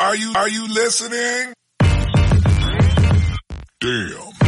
[0.00, 1.52] Are you, are you listening?
[3.80, 4.39] Damn.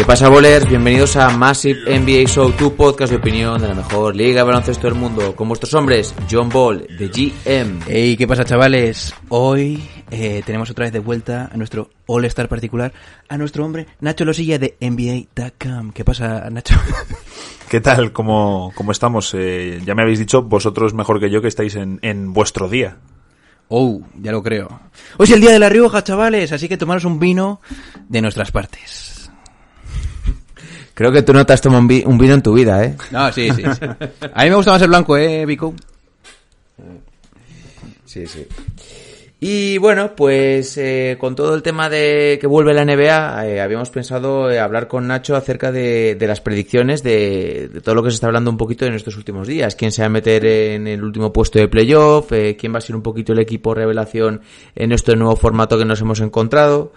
[0.00, 0.66] ¿Qué pasa, bolers?
[0.66, 4.86] Bienvenidos a Massive NBA Show, tu podcast de opinión de la mejor liga de baloncesto
[4.86, 5.36] del mundo.
[5.36, 7.80] Con vuestros hombres, John Ball, de GM.
[7.86, 9.14] Hey, ¿qué pasa, chavales?
[9.28, 12.94] Hoy eh, tenemos otra vez de vuelta a nuestro All-Star particular,
[13.28, 15.92] a nuestro hombre Nacho Losilla de NBA.com.
[15.92, 16.76] ¿Qué pasa, Nacho?
[17.68, 18.10] ¿Qué tal?
[18.12, 19.34] ¿Cómo, cómo estamos?
[19.34, 22.96] Eh, ya me habéis dicho, vosotros mejor que yo, que estáis en, en vuestro día.
[23.68, 24.80] Oh, ya lo creo.
[25.18, 27.60] Hoy es el día de la Rioja, chavales, así que tomaros un vino
[28.08, 29.09] de nuestras partes.
[31.00, 32.94] Creo que tú no te has tomado un, vi- un vino en tu vida, ¿eh?
[33.10, 33.86] No, sí, sí, sí.
[34.34, 35.72] A mí me gusta más el blanco, ¿eh, Vico?
[38.04, 38.46] Sí, sí.
[39.40, 43.88] Y bueno, pues eh, con todo el tema de que vuelve la NBA, eh, habíamos
[43.88, 48.10] pensado eh, hablar con Nacho acerca de, de las predicciones de, de todo lo que
[48.10, 49.76] se está hablando un poquito en estos últimos días.
[49.76, 52.30] ¿Quién se va a meter en el último puesto de playoff?
[52.32, 54.42] Eh, ¿Quién va a ser un poquito el equipo revelación
[54.74, 56.92] en este nuevo formato que nos hemos encontrado?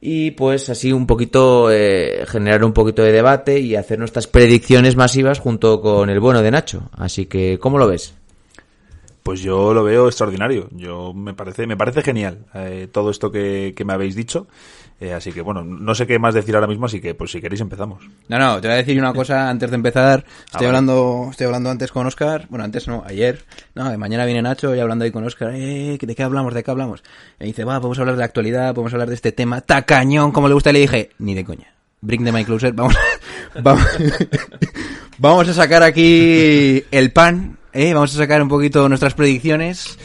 [0.00, 4.94] Y pues así un poquito eh, generar un poquito de debate y hacer nuestras predicciones
[4.94, 6.90] masivas junto con el bueno de Nacho.
[6.92, 8.14] Así que, ¿cómo lo ves?
[9.22, 10.68] Pues yo lo veo extraordinario.
[10.72, 14.46] Yo me parece, me parece genial eh, todo esto que, que me habéis dicho.
[14.98, 17.40] Eh, así que bueno, no sé qué más decir ahora mismo, así que pues si
[17.40, 18.02] queréis empezamos.
[18.28, 20.24] No, no, te voy a decir una cosa antes de empezar.
[20.46, 20.66] Estoy vale.
[20.68, 22.46] hablando, estoy hablando antes con Oscar.
[22.48, 23.44] Bueno, antes no, ayer.
[23.74, 25.52] No, de mañana viene Nacho y hablando ahí con Oscar.
[25.54, 26.54] Eh, ¿de qué hablamos?
[26.54, 27.02] ¿De qué hablamos?
[27.38, 29.60] Y dice, va, podemos hablar de la actualidad, podemos hablar de este tema.
[29.60, 30.70] Tacañón, como le gusta.
[30.70, 31.74] Y le dije, ni de coña.
[32.00, 32.72] Bring the my closer.
[32.72, 32.96] Vamos,
[33.62, 33.84] vamos,
[35.18, 37.55] vamos a sacar aquí el pan.
[37.76, 37.94] ¿Eh?
[37.94, 39.98] Vamos a sacar un poquito nuestras predicciones.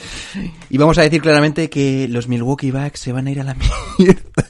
[0.70, 3.56] Y vamos a decir claramente que los Milwaukee Bucks se van a ir a la
[3.98, 4.48] mierda.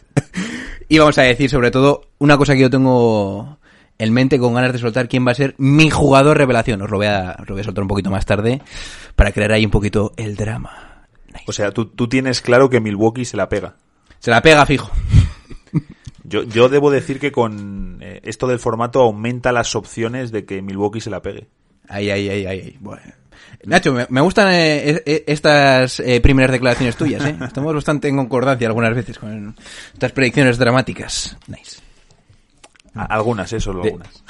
[0.89, 3.59] Y vamos a decir, sobre todo, una cosa que yo tengo
[3.97, 6.81] en mente con ganas de soltar quién va a ser mi jugador revelación.
[6.81, 8.61] Os lo voy a, os lo voy a soltar un poquito más tarde
[9.15, 11.07] para crear ahí un poquito el drama.
[11.27, 11.45] Nice.
[11.47, 13.75] O sea, tú, tú tienes claro que Milwaukee se la pega.
[14.19, 14.91] Se la pega fijo.
[16.23, 20.61] Yo, yo debo decir que con eh, esto del formato aumenta las opciones de que
[20.61, 21.49] Milwaukee se la pegue.
[21.91, 22.77] Ahí, ahí, ahí, ahí.
[22.79, 23.01] Bueno.
[23.63, 27.35] Nacho, me, me gustan eh, eh, estas eh, primeras declaraciones tuyas, ¿eh?
[27.45, 29.55] Estamos bastante en concordancia algunas veces con
[29.93, 31.37] estas predicciones dramáticas.
[31.47, 31.77] Nice.
[32.93, 34.23] Algunas, eso, solo De- algunas.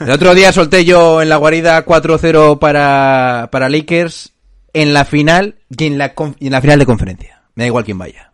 [0.00, 4.32] El otro día solté yo en la guarida 4-0 para, para Lakers
[4.72, 7.42] en la final y en la, conf- y en la final de conferencia.
[7.54, 8.30] Me da igual quién vaya.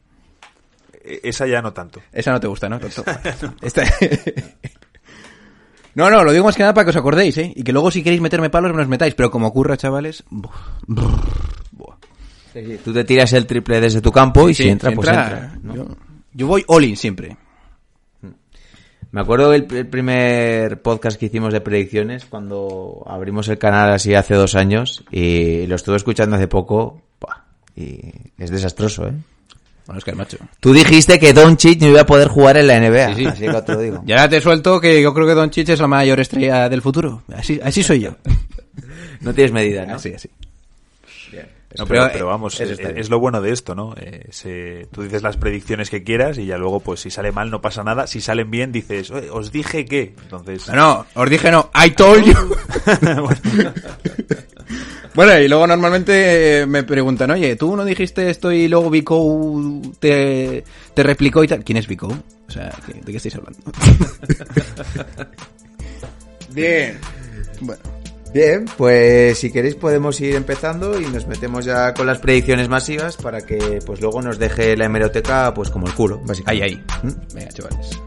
[1.05, 2.03] E- Esa ya no tanto.
[2.12, 2.81] Esa no te gusta, ¿no?
[2.81, 3.05] Tonto?
[3.62, 3.84] Esta-
[5.94, 7.53] No, no, lo digo más que nada para que os acordéis, ¿eh?
[7.54, 10.25] Y que luego si queréis meterme palos me los metáis, pero como ocurra, chavales...
[10.30, 10.54] buf,
[11.72, 11.97] buah.
[12.84, 15.58] Tú te tiras el triple desde tu campo y si entra, si pues entra.
[15.62, 15.75] ¿no?
[15.75, 15.86] Yo,
[16.34, 17.36] yo voy all-in siempre.
[19.10, 24.14] Me acuerdo del el primer podcast que hicimos de predicciones cuando abrimos el canal así
[24.14, 27.44] hace dos años y lo estuve escuchando hace poco buah,
[27.76, 28.00] y
[28.38, 29.12] es desastroso, ¿eh?
[29.87, 30.37] Bueno, es que el macho.
[30.60, 33.26] Tú dijiste que Doncic no iba a poder jugar en la NBA, Sí, sí.
[33.26, 34.03] así que te lo digo.
[34.06, 36.82] Y ahora te suelto que yo creo que Don Chich es la mayor estrella del
[36.82, 37.22] futuro.
[37.34, 38.16] Así, así soy yo.
[39.20, 39.94] No tienes medida, ¿no?
[39.97, 40.28] Así, así.
[41.78, 42.98] No, Pero, pero, eh, pero vamos, eso eh, bien.
[42.98, 43.94] es lo bueno de esto, ¿no?
[43.97, 47.50] Eh, se- tú dices las predicciones que quieras y ya luego, pues si sale mal
[47.50, 48.06] no pasa nada.
[48.06, 50.14] Si salen bien dices, "Oye, os dije que.
[50.22, 51.70] Entonces, No, no, os dije no.
[51.75, 52.34] I told you.
[55.15, 59.83] bueno, y luego normalmente eh, me preguntan, oye, tú no dijiste esto y luego Vico
[59.99, 60.65] te,
[60.95, 61.65] te replicó y tal.
[61.65, 62.09] ¿Quién es Vico?
[62.09, 63.61] O sea, ¿qué- ¿de qué estáis hablando?
[66.50, 66.99] Bien.
[67.61, 67.83] Bueno.
[68.34, 73.19] Bien, pues si queréis podemos ir empezando y nos metemos ya con las predicciones masivas
[73.19, 76.65] para que pues luego nos deje la hemeroteca pues como el culo, Ahí, básicamente.
[76.65, 76.85] ahí.
[77.03, 77.35] ¿Mm?
[77.35, 78.00] Venga, chavales.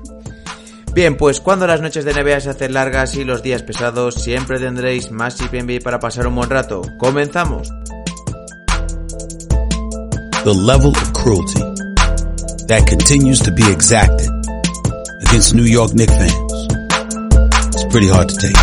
[0.96, 4.58] Bien, pues cuando las noches de NBA se hacen largas y los días pesados, siempre
[4.58, 6.82] tendréis más NBA para pasar un buen rato.
[6.98, 7.70] ¡Comenzamos!
[10.46, 11.58] the level of cruelty
[12.70, 14.30] that continues to be exacted
[15.26, 16.54] against New York Knicks fans.
[17.74, 18.54] It's pretty hard to take.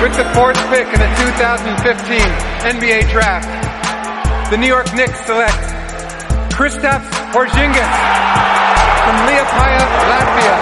[0.00, 5.60] With the fourth pick in the 2015 NBA draft, the New York Knicks select
[6.56, 7.92] Kristaps Porzingis
[9.04, 10.54] from Liepaja, Latvia.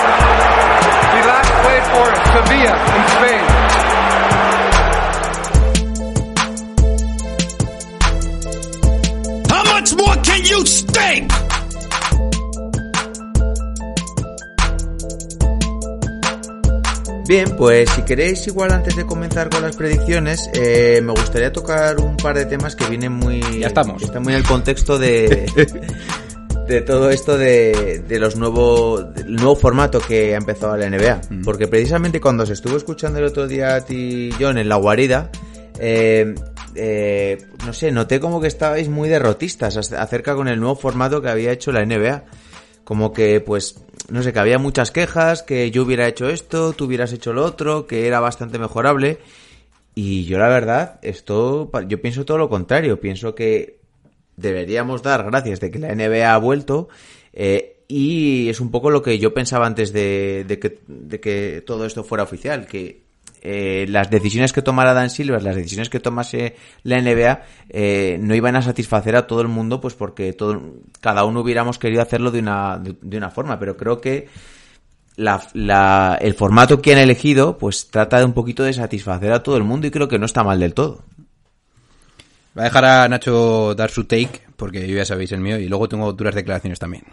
[1.15, 3.61] He last played for Sevilla in Spain.
[10.51, 11.33] you stink!
[17.27, 22.01] Bien, pues si queréis, igual antes de comenzar con las predicciones, eh, me gustaría tocar
[22.01, 23.41] un par de temas que vienen muy.
[23.61, 23.99] Ya estamos.
[23.99, 25.47] Que están muy en el contexto de.
[26.71, 31.21] de todo esto de, de los nuevos del nuevo formato que ha empezado la NBA
[31.45, 35.31] porque precisamente cuando se estuvo escuchando el otro día a ti John en la guarida
[35.79, 36.35] eh,
[36.77, 41.21] eh, no sé noté como que estabais muy derrotistas ac- acerca con el nuevo formato
[41.21, 42.25] que había hecho la NBA
[42.85, 43.77] como que pues
[44.09, 47.45] no sé que había muchas quejas que yo hubiera hecho esto tú hubieras hecho lo
[47.45, 49.19] otro que era bastante mejorable.
[49.95, 53.01] Y yo la verdad esto yo pienso todo lo contrario.
[53.01, 53.80] Pienso que
[54.41, 56.89] deberíamos dar gracias de que la NBA ha vuelto
[57.33, 61.85] eh, y es un poco lo que yo pensaba antes de, que, de que todo
[61.87, 63.03] esto fuera oficial, que
[63.43, 68.35] eh, las decisiones que tomara Dan Silver, las decisiones que tomase la NBA, eh, no
[68.35, 70.61] iban a satisfacer a todo el mundo, pues porque todo,
[71.01, 74.29] cada uno hubiéramos querido hacerlo de una, de, una forma, pero creo que
[75.17, 79.57] la- el formato que han elegido, pues trata de un poquito de satisfacer a todo
[79.57, 81.05] el mundo y creo que no está mal del todo.
[82.55, 85.89] Voy a dejar a Nacho dar su take, porque ya sabéis el mío, y luego
[85.89, 87.05] tengo duras declaraciones también.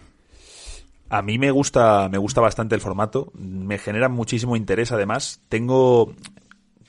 [1.09, 5.41] A mí me gusta, me gusta bastante el formato, me genera muchísimo interés además.
[5.47, 6.13] Tengo,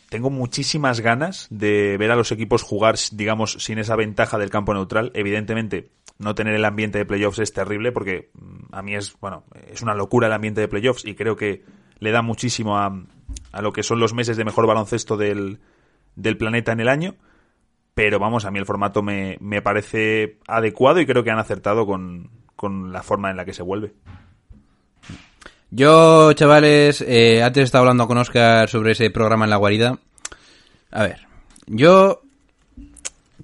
[0.09, 4.75] tengo muchísimas ganas de ver a los equipos jugar, digamos, sin esa ventaja del campo
[4.75, 5.13] neutral.
[5.15, 9.45] Evidentemente, no tener el ambiente de playoffs es terrible porque mm, a mí es, bueno,
[9.71, 11.65] es una locura el ambiente de playoffs y creo que
[12.01, 13.05] le da muchísimo a,
[13.53, 15.61] a lo que son los meses de mejor baloncesto del,
[16.17, 17.15] del planeta en el año.
[17.99, 21.85] Pero vamos, a mí el formato me, me parece adecuado y creo que han acertado
[21.85, 23.93] con, con la forma en la que se vuelve.
[25.73, 29.99] Yo, chavales, eh, antes estaba hablando con Oscar sobre ese programa en la guarida.
[30.93, 31.27] A ver,
[31.67, 32.23] yo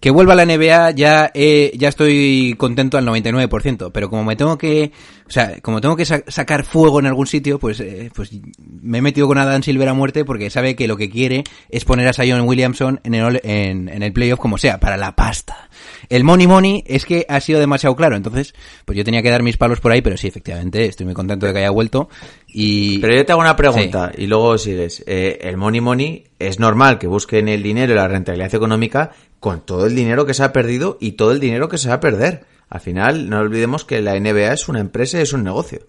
[0.04, 4.36] que vuelva a la NBA ya eh, ya estoy contento al 99%, pero como me
[4.36, 4.92] tengo que,
[5.26, 8.98] o sea, como tengo que sa- sacar fuego en algún sitio, pues eh, pues me
[8.98, 12.06] he metido con Adam Silver a muerte porque sabe que lo que quiere es poner
[12.06, 15.70] a Zion Williamson en el en, en el playoff como sea, para la pasta.
[16.10, 18.54] El money money es que ha sido demasiado claro, entonces
[18.84, 21.46] pues yo tenía que dar mis palos por ahí, pero sí, efectivamente, estoy muy contento
[21.46, 22.10] de que haya vuelto
[22.46, 25.02] y Pero yo te hago una pregunta y luego sigues.
[25.06, 29.12] Eh, el money money es normal que busquen el dinero y la rentabilidad económica
[29.44, 31.96] con todo el dinero que se ha perdido y todo el dinero que se va
[31.96, 32.46] a perder.
[32.70, 35.80] Al final, no olvidemos que la NBA es una empresa y es un negocio.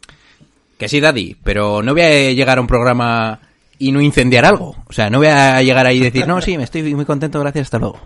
[0.77, 3.39] Que sí, Daddy, pero no voy a llegar a un programa
[3.79, 4.75] y no incendiar algo.
[4.87, 7.39] O sea, no voy a llegar ahí y decir, no, sí, me estoy muy contento,
[7.39, 7.97] gracias, hasta luego.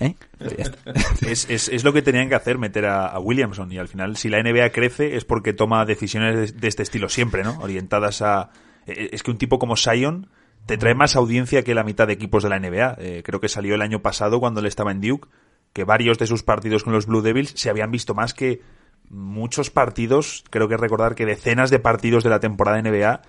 [0.00, 0.14] ¿Eh?
[1.24, 3.70] Es, es, es lo que tenían que hacer, meter a, a Williamson.
[3.70, 7.08] Y al final, si la NBA crece, es porque toma decisiones de, de este estilo
[7.08, 7.56] siempre, ¿no?
[7.60, 8.50] Orientadas a.
[8.88, 10.26] eh, Es que un tipo como Sion
[10.68, 12.96] te trae más audiencia que la mitad de equipos de la NBA.
[12.98, 15.26] Eh, creo que salió el año pasado cuando él estaba en Duke,
[15.72, 18.60] que varios de sus partidos con los Blue Devils se habían visto más que
[19.08, 23.22] muchos partidos, creo que recordar que decenas de partidos de la temporada NBA,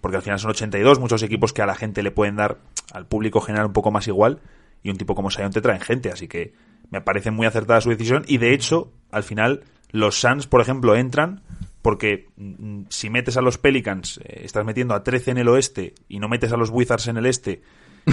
[0.00, 2.58] porque al final son 82, muchos equipos que a la gente le pueden dar,
[2.92, 4.38] al público general un poco más igual,
[4.84, 6.54] y un tipo como Sion te traen gente, así que
[6.90, 10.94] me parece muy acertada su decisión, y de hecho, al final, los Suns, por ejemplo,
[10.94, 11.42] entran
[11.86, 15.94] porque mm, si metes a los Pelicans, eh, estás metiendo a 13 en el oeste
[16.08, 17.62] y no metes a los Wizards en el este,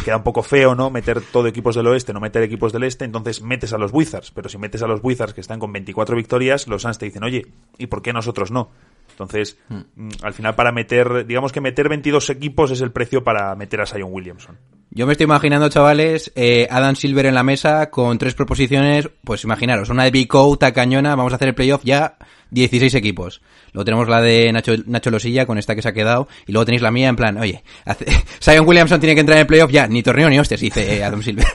[0.05, 0.91] queda un poco feo, ¿no?
[0.91, 4.29] Meter todo equipos del oeste, no meter equipos del este, entonces metes a los Wizards,
[4.29, 7.23] pero si metes a los Wizards que están con 24 victorias, los Suns te dicen,
[7.23, 7.47] oye,
[7.79, 8.69] ¿y por qué nosotros no?
[9.09, 13.55] Entonces, mm, al final para meter, digamos que meter 22 equipos es el precio para
[13.55, 14.59] meter a Zion Williamson.
[14.91, 19.43] Yo me estoy imaginando, chavales, eh, Adam Silver en la mesa con tres proposiciones, pues
[19.43, 22.19] imaginaros, una de Big O, tacañona, vamos a hacer el playoff ya
[22.53, 23.41] 16 equipos.
[23.73, 26.65] Luego tenemos la de Nacho, Nacho Losilla con esta que se ha quedado, y luego
[26.65, 28.05] tenéis la mía en plan, oye, hace-
[28.41, 31.03] Zion Williamson tiene que entrar en el playoff ya, ni torneo ni hostias, dice eh,
[31.03, 31.47] Adam Silver.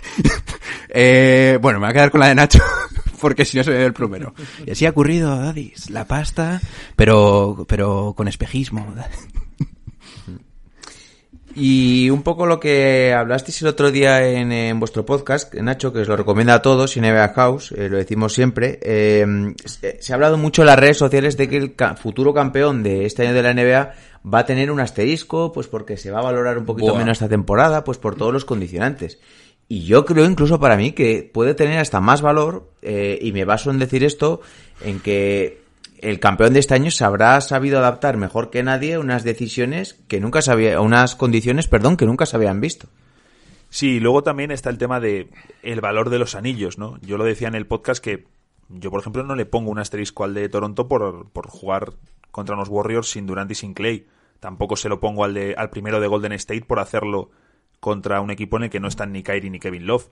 [0.91, 2.59] eh, bueno, me voy a quedar con la de Nacho,
[3.21, 4.35] porque si no soy el primero.
[4.67, 6.61] Y así ha ocurrido, Dadis, la pasta,
[6.97, 8.95] pero, pero con espejismo.
[11.59, 16.01] Y un poco lo que hablasteis el otro día en, en vuestro podcast, Nacho, que
[16.01, 19.27] os lo recomienda a todos, y NBA House, eh, lo decimos siempre, eh,
[19.65, 22.83] se, se ha hablado mucho en las redes sociales de que el ca- futuro campeón
[22.85, 23.93] de este año de la NBA
[24.33, 26.99] va a tener un asterisco, pues porque se va a valorar un poquito Buah.
[27.01, 29.19] menos esta temporada, pues por todos los condicionantes.
[29.69, 33.45] Y yo creo incluso para mí que puede tener hasta más valor, eh, y me
[33.45, 34.41] baso en decir esto,
[34.85, 35.63] en que
[36.03, 40.21] el campeón de este año se habrá sabido adaptar mejor que nadie unas decisiones que
[40.21, 42.89] nunca se había, unas condiciones, perdón, que nunca se habían visto.
[43.71, 45.29] Sí, luego también está el tema de
[45.63, 46.99] el valor de los anillos, ¿no?
[47.03, 48.27] Yo lo decía en el podcast que
[48.69, 51.93] yo, por ejemplo, no le pongo un asterisco al de Toronto por, por jugar
[52.31, 54.07] contra unos Warriors sin Durant y sin Clay.
[54.41, 57.31] Tampoco se lo pongo al, de, al primero de Golden State por hacerlo
[57.81, 60.09] contra un equipo en el que no están ni Kyrie ni Kevin Love.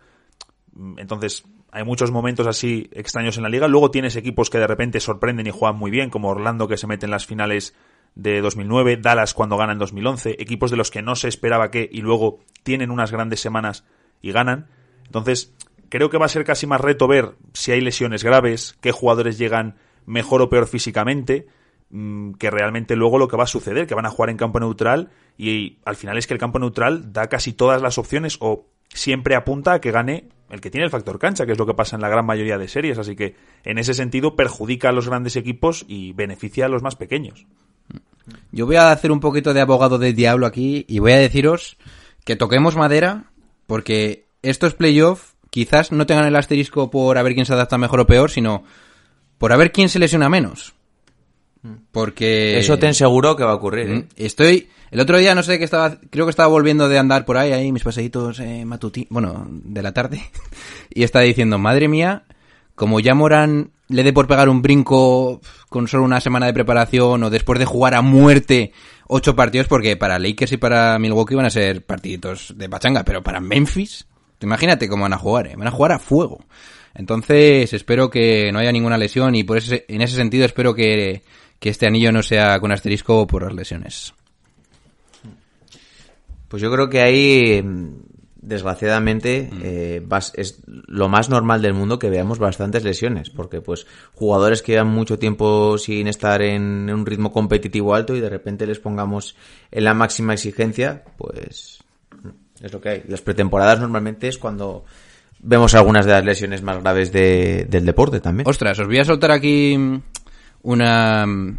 [0.76, 3.66] Mm, Entonces, hay muchos momentos así extraños en la liga.
[3.66, 6.86] Luego tienes equipos que de repente sorprenden y juegan muy bien, como Orlando que se
[6.86, 7.74] mete en las finales
[8.14, 11.88] de 2009, Dallas cuando gana en 2011, equipos de los que no se esperaba que
[11.90, 13.84] y luego tienen unas grandes semanas
[14.22, 14.68] y ganan.
[15.04, 15.54] Entonces,
[15.90, 19.36] creo que va a ser casi más reto ver si hay lesiones graves, qué jugadores
[19.36, 21.46] llegan mejor o peor físicamente,
[21.90, 24.60] mm, que realmente luego lo que va a suceder, que van a jugar en campo
[24.60, 28.66] neutral y al final es que el campo neutral da casi todas las opciones o
[28.96, 31.74] siempre apunta a que gane el que tiene el factor cancha, que es lo que
[31.74, 33.34] pasa en la gran mayoría de series, así que
[33.64, 37.46] en ese sentido perjudica a los grandes equipos y beneficia a los más pequeños.
[38.52, 41.76] Yo voy a hacer un poquito de abogado del diablo aquí y voy a deciros
[42.24, 43.30] que toquemos madera
[43.66, 48.00] porque estos playoffs quizás no tengan el asterisco por a ver quién se adapta mejor
[48.00, 48.64] o peor, sino
[49.38, 50.74] por a ver quién se lesiona menos.
[51.90, 52.58] Porque...
[52.58, 53.90] Eso te aseguro que va a ocurrir.
[53.90, 53.94] ¿eh?
[53.94, 54.68] Mm, Estoy...
[54.90, 55.98] El otro día no sé qué estaba...
[56.10, 59.08] Creo que estaba volviendo de andar por ahí, ahí mis paseitos eh, matutinos...
[59.10, 60.22] Bueno, de la tarde.
[60.94, 62.24] y estaba diciendo, madre mía,
[62.74, 67.22] como ya Morán le dé por pegar un brinco con solo una semana de preparación
[67.22, 68.72] o después de jugar a muerte
[69.08, 73.22] ocho partidos, porque para Lakers y para Milwaukee van a ser partiditos de pachanga, pero
[73.22, 74.06] para Memphis,
[74.40, 75.54] imagínate cómo van a jugar, ¿eh?
[75.56, 76.44] van a jugar a fuego.
[76.94, 81.22] Entonces espero que no haya ninguna lesión y por ese, en ese sentido espero que,
[81.60, 84.14] que este anillo no sea con asterisco por las lesiones.
[86.48, 87.64] Pues yo creo que ahí,
[88.40, 93.86] desgraciadamente, eh, vas- es lo más normal del mundo que veamos bastantes lesiones, porque pues
[94.14, 98.66] jugadores que llevan mucho tiempo sin estar en un ritmo competitivo alto y de repente
[98.66, 99.36] les pongamos
[99.70, 101.80] en la máxima exigencia, pues
[102.62, 103.02] es lo que hay.
[103.08, 104.84] Las pretemporadas normalmente es cuando
[105.40, 108.48] vemos algunas de las lesiones más graves de- del deporte también.
[108.48, 110.00] Ostras, os voy a soltar aquí mm,
[110.62, 111.58] una mm,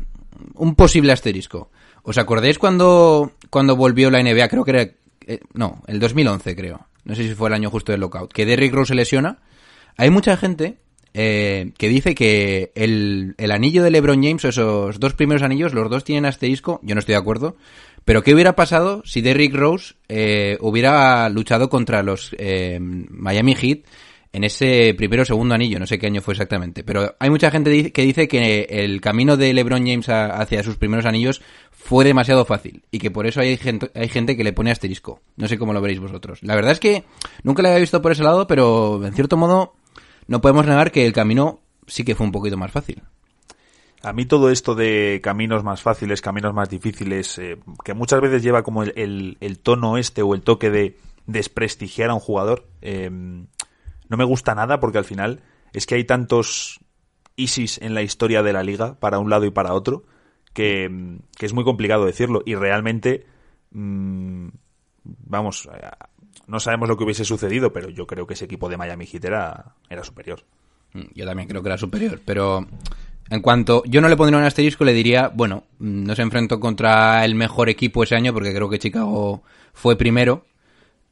[0.56, 1.70] un posible asterisco.
[2.04, 4.48] ¿Os acordáis cuando, cuando volvió la NBA?
[4.48, 4.82] Creo que era...
[4.82, 6.88] eh, no, el 2011 creo.
[7.04, 8.34] No sé si fue el año justo del lockout.
[8.34, 9.40] Que Derrick Rose se lesiona.
[9.96, 10.78] Hay mucha gente
[11.14, 15.90] eh, que dice que el, el anillo de LeBron James, esos dos primeros anillos, los
[15.90, 16.80] dos tienen asterisco.
[16.84, 17.56] Yo no estoy de acuerdo.
[18.06, 23.80] Pero ¿qué hubiera pasado si Derrick Rose eh, hubiera luchado contra los eh, Miami Heat
[24.34, 25.80] en ese primero o segundo anillo?
[25.80, 26.84] No sé qué año fue exactamente.
[26.84, 30.78] Pero hay mucha gente que dice que el camino de LeBron James a- hacia sus
[30.78, 31.42] primeros anillos
[31.72, 35.22] fue demasiado fácil y que por eso hay gente, hay gente que le pone asterisco.
[35.38, 36.40] No sé cómo lo veréis vosotros.
[36.44, 37.04] La verdad es que
[37.44, 39.76] nunca lo había visto por ese lado, pero en cierto modo
[40.28, 43.02] no podemos negar que el camino sí que fue un poquito más fácil.
[44.04, 48.44] A mí todo esto de caminos más fáciles, caminos más difíciles, eh, que muchas veces
[48.44, 53.10] lleva como el tono este o el toque de desprestigiar a un jugador, eh,
[54.10, 55.42] no me gusta nada porque al final
[55.74, 56.80] es que hay tantos
[57.36, 60.06] ISIS en la historia de la liga para un lado y para otro
[60.54, 62.42] que, es muy complicado decirlo.
[62.46, 63.26] Y realmente
[63.72, 64.48] mm,
[65.04, 65.70] vamos
[66.48, 69.26] no sabemos lo que hubiese sucedido pero yo creo que ese equipo de Miami Heat
[69.26, 70.40] era, era superior.
[70.94, 72.68] Mm, Yo también creo que era superior, pero
[73.30, 76.60] en cuanto yo no le pondría un asterisco, le diría, bueno, mm, no se enfrentó
[76.60, 80.46] contra el mejor equipo ese año porque creo que Chicago fue primero,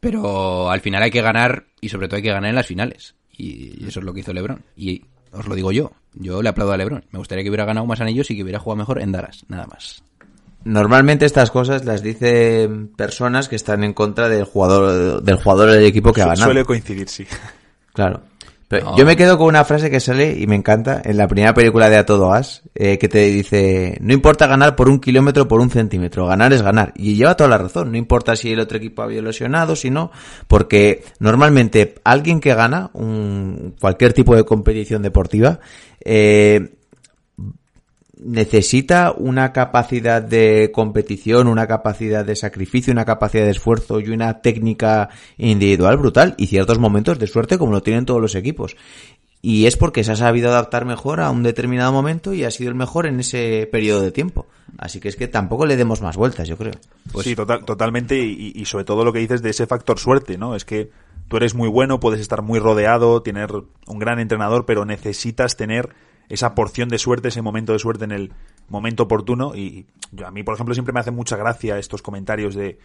[0.05, 3.15] pero al final hay que ganar y sobre todo hay que ganar en las finales.
[3.35, 4.63] Y eso es lo que hizo LeBron.
[4.77, 7.05] Y os lo digo yo, yo le aplaudo a LeBron.
[7.09, 9.65] Me gustaría que hubiera ganado más anillos y que hubiera jugado mejor en Dallas, nada
[9.65, 10.03] más.
[10.63, 15.85] Normalmente estas cosas las dicen personas que están en contra del jugador del jugador del
[15.85, 16.45] equipo que ha ganado.
[16.45, 17.25] suele coincidir sí
[17.93, 18.21] Claro.
[18.67, 18.98] Pero No.
[18.98, 21.89] Yo me quedo con una frase que sale y me encanta en la primera película
[21.89, 25.48] de A Todo Gas, eh, que te dice, no importa ganar por un kilómetro o
[25.48, 26.93] por un centímetro, ganar es ganar.
[26.95, 30.12] Y lleva toda la razón, no importa si el otro equipo había lesionado, si no,
[30.48, 35.60] porque normalmente alguien que gana un, cualquier tipo de competición deportiva,
[36.03, 36.75] eh,
[38.17, 44.41] necesita una capacidad de competición, una capacidad de sacrificio, una capacidad de esfuerzo y una
[44.41, 48.75] técnica individual brutal y ciertos momentos de suerte como lo tienen todos los equipos.
[49.41, 52.69] Y es porque se ha sabido adaptar mejor a un determinado momento y ha sido
[52.69, 54.48] el mejor en ese periodo de tiempo.
[54.79, 56.74] Así que es que tampoco le demos más vueltas, yo creo.
[57.22, 58.17] sí, total, totalmente.
[58.17, 60.55] Y, y sobre todo lo que dices de ese factor suerte, ¿no?
[60.55, 60.89] Es que
[61.27, 65.89] tú eres muy bueno, puedes estar muy rodeado, tener un gran entrenador, pero necesitas tener
[66.29, 68.34] esa porción de suerte, ese momento de suerte en el
[68.70, 69.55] momento oportuno.
[69.55, 72.79] Y yo, a mí, por ejemplo, siempre me hace mucha gracia estos comentarios de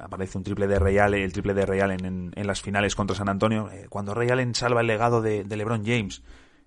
[0.00, 3.14] aparece un triple de Real, el triple de Real en, en, en las finales contra
[3.14, 6.22] San Antonio, eh, cuando Ray Allen salva el legado de, de LeBron James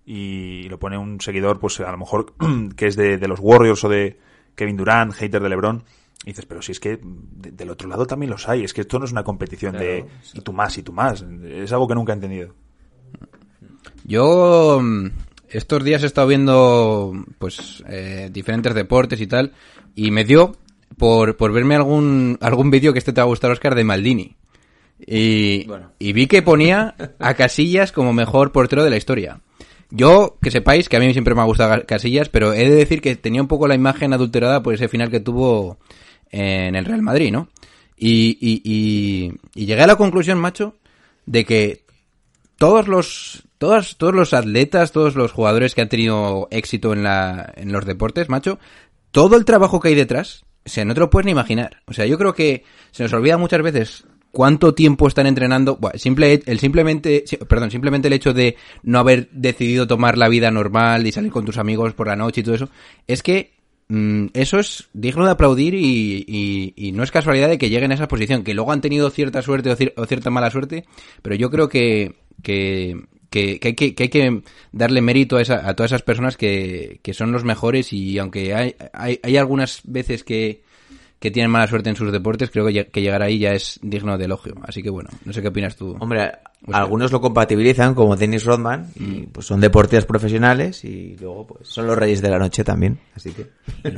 [0.06, 2.34] y lo pone un seguidor, pues a lo mejor
[2.78, 4.18] que es de, de los Warriors o de
[4.56, 5.84] Kevin Durant, hater de LeBron,
[6.24, 8.82] y dices, pero si es que de- del otro lado también los hay, es que
[8.82, 11.96] esto no es una competición de y tú más y tú más, es algo que
[11.96, 12.54] nunca he entendido.
[14.06, 15.08] Yo mm,
[15.52, 19.54] estos días he estado viendo pues eh, diferentes deportes y tal
[19.96, 20.56] y me dio
[20.98, 24.36] por, por verme algún algún vídeo que este te va a gustar Oscar de Maldini.
[25.06, 25.66] Y,
[25.98, 29.40] y vi que ponía a Casillas como mejor portero de la historia.
[29.92, 33.02] Yo, que sepáis que a mí siempre me ha gustado Casillas, pero he de decir
[33.02, 35.80] que tenía un poco la imagen adulterada por ese final que tuvo
[36.32, 37.50] en el Real Madrid, ¿no?
[37.98, 40.76] Y, y, y, y llegué a la conclusión, macho,
[41.26, 41.86] de que
[42.58, 47.54] todos los todos, todos los atletas, todos los jugadores que han tenido éxito en, la,
[47.56, 48.58] en los deportes, macho,
[49.12, 51.78] todo el trabajo que hay detrás, o sea, no te lo puedes ni imaginar.
[51.86, 55.76] O sea, yo creo que se nos olvida muchas veces cuánto tiempo están entrenando.
[55.78, 60.52] Buah, simple, el simplemente, perdón, simplemente el hecho de no haber decidido tomar la vida
[60.52, 62.70] normal y salir con tus amigos por la noche y todo eso,
[63.08, 63.54] es que
[63.88, 67.92] mm, eso es digno de aplaudir y, y- y no es casualidad de que lleguen
[67.92, 70.86] a esa posición, que luego han tenido cierta suerte o, cier- o cierta mala suerte,
[71.24, 72.14] pero yo creo que,
[73.30, 76.38] que, que hay, que, que hay que darle mérito a, esa- a todas esas personas
[76.38, 80.64] que, que son los mejores y aunque hay, hay, hay algunas veces que,
[81.20, 83.80] que tienen mala suerte en sus deportes, creo que, lle- que llegar ahí ya es
[83.84, 84.56] digno de elogio.
[84.64, 85.96] Así que bueno, no sé qué opinas tú.
[86.00, 86.32] Hombre,
[86.64, 86.82] Oscar.
[86.82, 91.88] algunos lo compatibilizan como Dennis Rodman y pues son deportistas profesionales y luego pues son
[91.88, 93.48] los reyes de la noche también, así que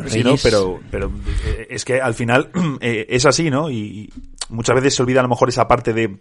[0.07, 0.35] Sí, ¿no?
[0.43, 1.11] Pero, pero
[1.45, 2.49] eh, es que al final
[2.81, 3.69] eh, es así, ¿no?
[3.69, 4.09] Y, y
[4.49, 6.17] muchas veces se olvida a lo mejor esa parte de,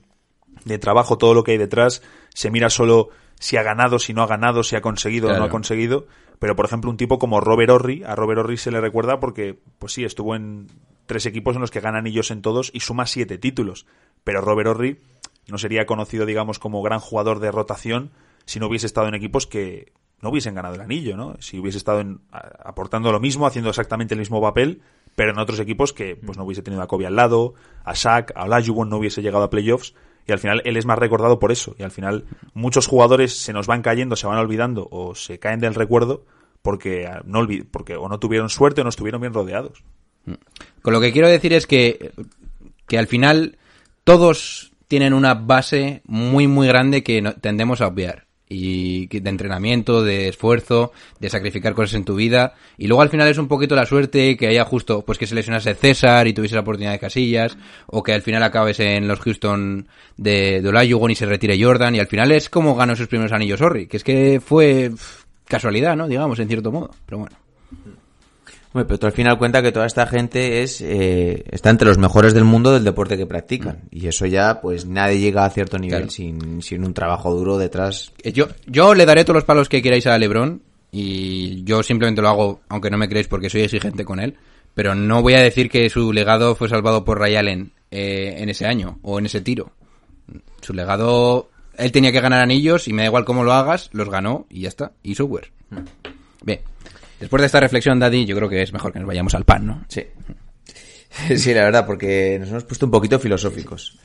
[0.65, 2.03] de trabajo, todo lo que hay detrás.
[2.35, 5.45] Se mira solo si ha ganado, si no ha ganado, si ha conseguido o no
[5.45, 6.07] ha conseguido.
[6.39, 9.59] Pero, por ejemplo, un tipo como Robert Horry, a Robert Horry se le recuerda porque,
[9.79, 10.69] pues sí, estuvo en
[11.07, 13.87] tres equipos en los que gana anillos en todos y suma siete títulos.
[14.25, 15.01] Pero Robert Horry
[15.49, 18.11] no sería conocido, digamos, como gran jugador de rotación
[18.47, 21.37] si no hubiese estado en equipos que no hubiesen ganado el anillo, ¿no?
[21.41, 24.83] Si hubiese estado en- a- aportando lo mismo, haciendo exactamente el mismo papel,
[25.17, 28.33] pero en otros equipos que pues no hubiese tenido a Kobe al lado, a Shaq,
[28.37, 29.95] a Olajuwon no hubiese llegado a playoffs
[30.31, 33.53] y al final él es más recordado por eso y al final muchos jugadores se
[33.53, 36.25] nos van cayendo, se van olvidando o se caen del recuerdo
[36.63, 39.83] porque ah, no porque o no tuvieron suerte o no estuvieron bien rodeados.
[40.83, 42.13] Con lo que quiero decir es que,
[42.87, 43.59] que al final
[44.05, 48.27] todos tienen una base muy muy grande que tendemos a obviar.
[48.53, 52.55] Y de entrenamiento, de esfuerzo, de sacrificar cosas en tu vida.
[52.77, 55.37] Y luego al final es un poquito la suerte que haya justo, pues que se
[55.37, 57.57] lesionase César y tuviese la oportunidad de Casillas.
[57.87, 59.87] O que al final acabes en los Houston
[60.17, 61.95] de, de Olajuwon y se retire Jordan.
[61.95, 63.87] Y al final es como ganó sus primeros anillos Sorry.
[63.87, 64.91] Que es que fue
[65.47, 66.09] casualidad, ¿no?
[66.09, 66.91] Digamos, en cierto modo.
[67.07, 67.37] Pero bueno.
[68.73, 71.99] Hombre, pero tú al final cuenta que toda esta gente es eh, está entre los
[71.99, 73.81] mejores del mundo del deporte que practican.
[73.91, 76.11] Y eso ya, pues nadie llega a cierto nivel Claro.
[76.13, 78.13] sin, sin un trabajo duro detrás.
[78.23, 82.23] Eh, Yo, yo le daré todos los palos que queráis a LeBron y yo simplemente
[82.23, 84.37] lo hago, aunque no me creéis porque soy exigente con él,
[84.75, 88.49] pero no voy a decir que su legado fue salvado por Ray Allen eh, en
[88.51, 89.73] ese año o en ese tiro.
[90.61, 94.09] Su legado, él tenía que ganar anillos y me da igual cómo lo hagas, los
[94.09, 95.51] ganó y ya está, y software.
[96.45, 96.61] Bien,
[97.21, 99.67] después de esta reflexión, Daddy, yo creo que es mejor que nos vayamos al pan,
[99.67, 99.85] ¿no?
[99.89, 100.05] Sí.
[101.37, 103.99] Sí, la verdad, porque nos hemos puesto un poquito filosóficos.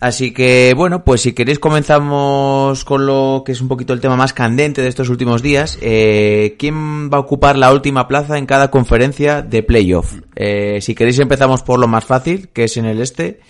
[0.00, 4.16] Así que, bueno, pues si queréis comenzamos con lo que es un poquito el tema
[4.16, 5.78] más candente de estos últimos días.
[5.80, 10.16] Eh, ¿Quién va a ocupar la última plaza en cada conferencia de playoff?
[10.36, 13.40] Eh, si queréis empezamos por lo más fácil, que es en el este.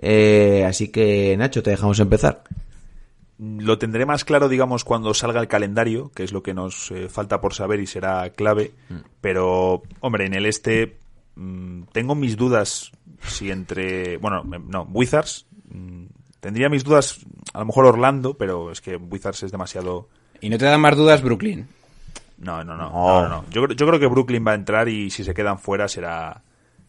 [0.00, 2.44] Eh, así que, Nacho, te dejamos empezar.
[3.38, 7.08] Lo tendré más claro, digamos, cuando salga el calendario, que es lo que nos eh,
[7.08, 8.72] falta por saber y será clave.
[9.20, 10.98] Pero, hombre, en el este
[11.36, 12.90] mm, tengo mis dudas
[13.22, 14.16] si entre...
[14.16, 15.46] Bueno, no, Wizards.
[15.70, 16.06] mm,
[16.40, 17.20] tendría mis dudas,
[17.52, 20.08] a lo mejor Orlando, pero es que Wizards es demasiado...
[20.40, 21.68] Y no te dan más dudas Brooklyn.
[22.38, 22.90] No, no, no.
[22.90, 22.90] No.
[22.90, 23.44] no, no, no.
[23.50, 26.42] Yo, creo- yo creo que Brooklyn va a entrar y si se quedan fuera será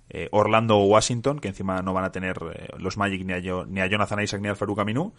[0.09, 3.39] eh, Orlando o Washington, que encima no van a tener eh, los Magic ni a,
[3.67, 5.13] ni a Jonathan Isaac ni al Farouk Aminu.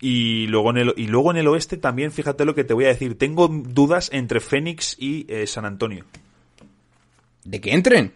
[0.00, 2.84] Y luego, en el, y luego en el oeste también, fíjate lo que te voy
[2.84, 6.04] a decir, tengo dudas entre Phoenix y eh, San Antonio.
[7.44, 8.12] ¿De que entren?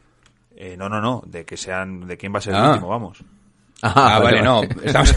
[0.56, 2.70] Eh, no, no, no, de que sean, de quién va a ser el Ah.
[2.70, 3.18] último, vamos.
[3.80, 4.62] Ah, vale, no.
[4.82, 5.16] estamos-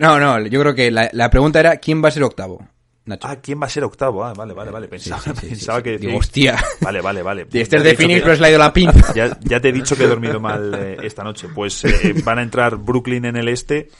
[0.00, 2.66] no, no, yo creo que la, la pregunta era ¿quién va a ser octavo?
[3.06, 3.28] Nacho.
[3.28, 4.24] Ah, ¿quién va a ser octavo?
[4.24, 4.88] Ah, vale, vale, vale.
[4.88, 6.06] Pensaba, sí, sí, pensaba sí, que sí.
[6.06, 6.56] Digo, hostia.
[6.80, 7.46] Vale, vale, vale.
[7.52, 8.58] Y este Ya es te he de dicho Phoenix, que- pero se le ha ido
[8.58, 9.14] la pinza.
[9.14, 11.48] Ya, ya te he dicho que he dormido mal eh, esta noche.
[11.54, 13.90] Pues eh, van a entrar Brooklyn en el este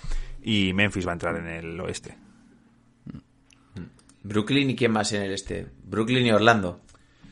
[0.45, 2.17] y Memphis va a entrar en el oeste.
[4.23, 5.67] Brooklyn y quién más en el este?
[5.85, 6.81] Brooklyn y Orlando.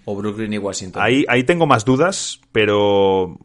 [0.04, 1.00] O Brooklyn y Washington.
[1.02, 3.38] Ahí, ahí tengo más dudas, pero...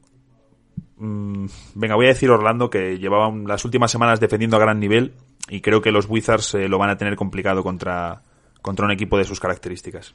[0.98, 5.14] mm, venga, voy a decir Orlando que llevaban las últimas semanas defendiendo a gran nivel
[5.50, 8.22] y creo que los Wizards eh, lo van a tener complicado contra,
[8.62, 10.14] contra un equipo de sus características.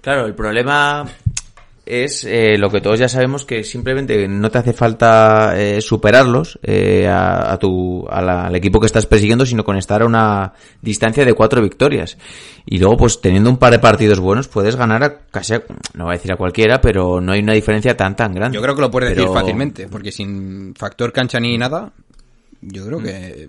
[0.00, 1.06] Claro, el problema
[1.88, 6.58] es eh, lo que todos ya sabemos que simplemente no te hace falta eh, superarlos
[6.62, 10.06] eh, a, a tu a la- al equipo que estás persiguiendo, sino con estar a
[10.06, 12.18] una distancia de cuatro victorias.
[12.66, 15.62] Y luego, pues teniendo un par de partidos buenos, puedes ganar a casi, a-
[15.94, 18.56] no voy a decir a cualquiera, pero no hay una diferencia tan tan grande.
[18.56, 21.92] Yo creo que lo puedes decir fácilmente, porque sin factor cancha ni nada,
[22.60, 23.48] Yo creo que...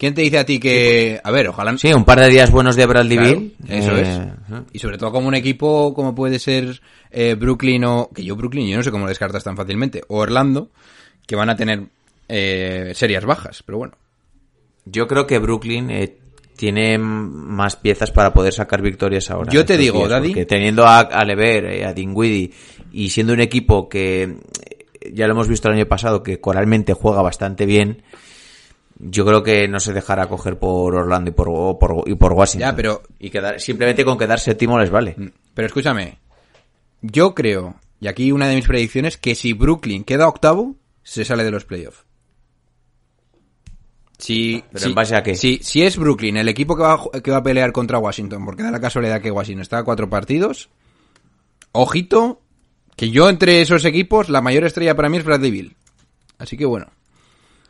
[0.00, 1.20] ¿Quién te dice a ti que...
[1.22, 1.76] A ver, ojalá...
[1.76, 4.62] Sí, un par de días buenos de Bradley Claro, eso eh, es.
[4.72, 8.08] Y sobre todo como un equipo como puede ser eh, Brooklyn o...
[8.08, 10.00] Que yo Brooklyn, yo no sé cómo lo descartas tan fácilmente.
[10.08, 10.70] O Orlando,
[11.26, 11.82] que van a tener
[12.28, 13.62] eh, serias bajas.
[13.62, 13.92] Pero bueno.
[14.86, 16.16] Yo creo que Brooklyn eh,
[16.56, 19.52] tiene más piezas para poder sacar victorias ahora.
[19.52, 22.52] Yo te digo, Daddy- porque teniendo a, a Lever, a Dinwiddie
[22.90, 24.38] y siendo un equipo que
[25.12, 28.02] ya lo hemos visto el año pasado que coralmente juega bastante bien,
[29.02, 31.48] yo creo que no se dejará coger por Orlando y por,
[32.08, 32.70] y por Washington.
[32.70, 35.16] Ya, pero- y quedar, simplemente con quedar séptimo les vale.
[35.54, 36.18] Pero escúchame.
[37.02, 41.44] Yo creo, y aquí una de mis predicciones, que si Brooklyn queda octavo, se sale
[41.44, 42.04] de los playoffs.
[44.18, 45.34] Si, ¿Pero si- en base a qué?
[45.34, 48.62] Si, si es Brooklyn el equipo que va, que va a pelear contra Washington, porque
[48.62, 50.68] da la casualidad que Washington está a cuatro partidos,
[51.72, 52.42] ojito,
[52.96, 55.76] que yo entre esos equipos, la mayor estrella para mí es Bradley Beal.
[56.36, 56.86] Así que bueno,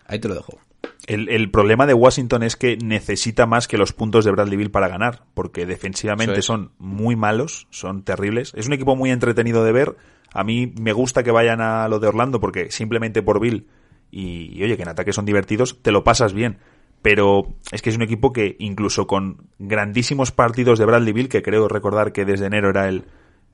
[0.07, 0.59] ahí te lo dejo.
[1.07, 4.71] El, el problema de Washington es que necesita más que los puntos de Bradley Bill
[4.71, 6.45] para ganar, porque defensivamente es.
[6.45, 8.53] son muy malos, son terribles.
[8.55, 9.97] Es un equipo muy entretenido de ver.
[10.33, 13.67] A mí me gusta que vayan a lo de Orlando porque simplemente por Bill
[14.11, 16.59] y, y, oye, que en ataque son divertidos, te lo pasas bien.
[17.03, 21.43] Pero es que es un equipo que incluso con grandísimos partidos de Bradley Bill, que
[21.43, 23.07] creo recordar que desde enero era el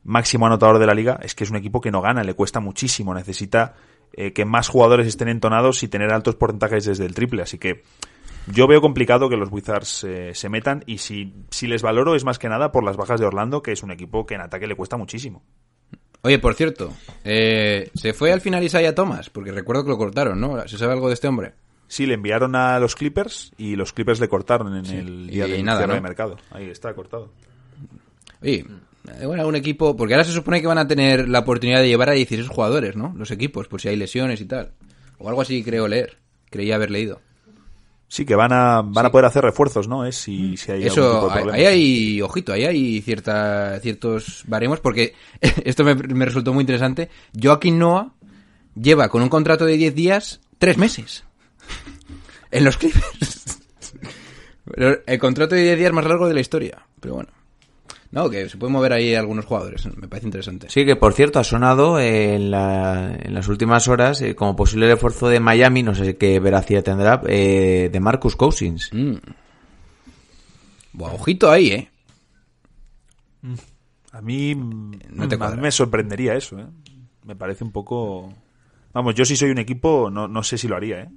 [0.06, 2.60] máximo anotador de la liga, es que es un equipo que no gana, le cuesta
[2.60, 3.74] muchísimo, necesita
[4.16, 7.42] eh, que más jugadores estén entonados y tener altos porcentajes desde el triple.
[7.42, 7.82] Así que
[8.46, 12.24] yo veo complicado que los Wizards eh, se metan y si, si les valoro es
[12.24, 14.66] más que nada por las bajas de Orlando, que es un equipo que en ataque
[14.66, 15.42] le cuesta muchísimo.
[16.22, 16.92] Oye, por cierto,
[17.24, 20.66] eh, se fue al final Isaiah Thomas, porque recuerdo que lo cortaron, ¿no?
[20.66, 21.54] ¿Se sabe algo de este hombre?
[21.88, 25.62] Sí, le enviaron a los Clippers y los Clippers le cortaron en el día y
[25.62, 26.36] de mercado.
[26.50, 27.30] Ahí está, cortado.
[28.42, 28.64] Oye,
[29.24, 32.10] bueno, un equipo, porque ahora se supone que van a tener la oportunidad de llevar
[32.10, 33.14] a 16 jugadores, ¿no?
[33.16, 34.72] Los equipos, por si hay lesiones y tal.
[35.18, 36.18] O algo así creo leer,
[36.50, 37.20] creía haber leído.
[38.08, 40.04] Sí, que van a, van a poder hacer refuerzos, ¿no?
[40.06, 41.58] Es si, si hay algún tipo Eso, de ahí problema.
[41.58, 45.14] ahí hay, ojito, ahí hay cierta, ciertos baremos, porque
[45.64, 47.08] esto me, me resultó muy interesante.
[47.40, 48.12] Joaquín Noah
[48.74, 51.24] lleva con un contrato de 10 días, 3 meses.
[52.52, 53.58] En los Clippers.
[55.06, 56.86] El contrato de 10 días más largo de la historia.
[57.00, 57.30] Pero bueno.
[58.12, 59.84] No, que se pueden mover ahí algunos jugadores.
[59.96, 60.68] Me parece interesante.
[60.70, 64.54] Sí, que por cierto ha sonado eh, en, la- en las últimas horas eh, como
[64.56, 68.90] posible refuerzo de Miami, no sé qué veracidad tendrá, eh, de Marcus Cousins.
[68.92, 69.16] Mm.
[70.92, 71.90] Buah, ojito ahí, ¿eh?
[74.12, 75.60] A mí, No te a mí cuadra.
[75.60, 76.66] me sorprendería eso, ¿eh?
[77.24, 78.32] Me parece un poco...
[78.92, 81.08] Vamos, yo si soy un equipo, no, no sé si lo haría, ¿eh?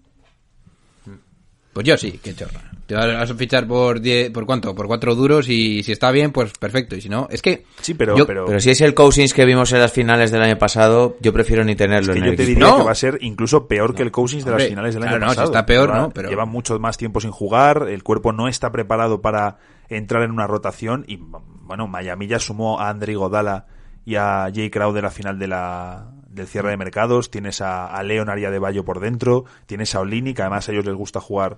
[1.73, 2.62] Pues yo sí, qué chorra.
[2.88, 4.73] Te vas a fichar por 10, ¿por cuánto?
[4.73, 6.95] Por cuatro duros y si está bien, pues perfecto.
[6.95, 7.65] Y si no, es que...
[7.82, 8.17] Sí, pero...
[8.17, 11.15] Yo- pero, Pero si es el Cousins que vimos en las finales del año pasado,
[11.21, 12.55] yo prefiero ni tenerlo es que en yo el te equipo.
[12.60, 12.77] diría No.
[12.79, 15.25] que va a ser incluso peor que el Cousins de las finales del claro, año
[15.25, 15.51] no, si pasado.
[15.51, 18.71] está peor, Lleva- no, pero- Lleva mucho más tiempo sin jugar, el cuerpo no está
[18.71, 23.67] preparado para entrar en una rotación y, bueno, Miami ya sumó a Andre Godala
[24.03, 28.00] y a Jay Crowder a final de la, del cierre de mercados, tienes a, a
[28.00, 31.58] a De Bayo por dentro, tienes a Olini, que además a ellos les gusta jugar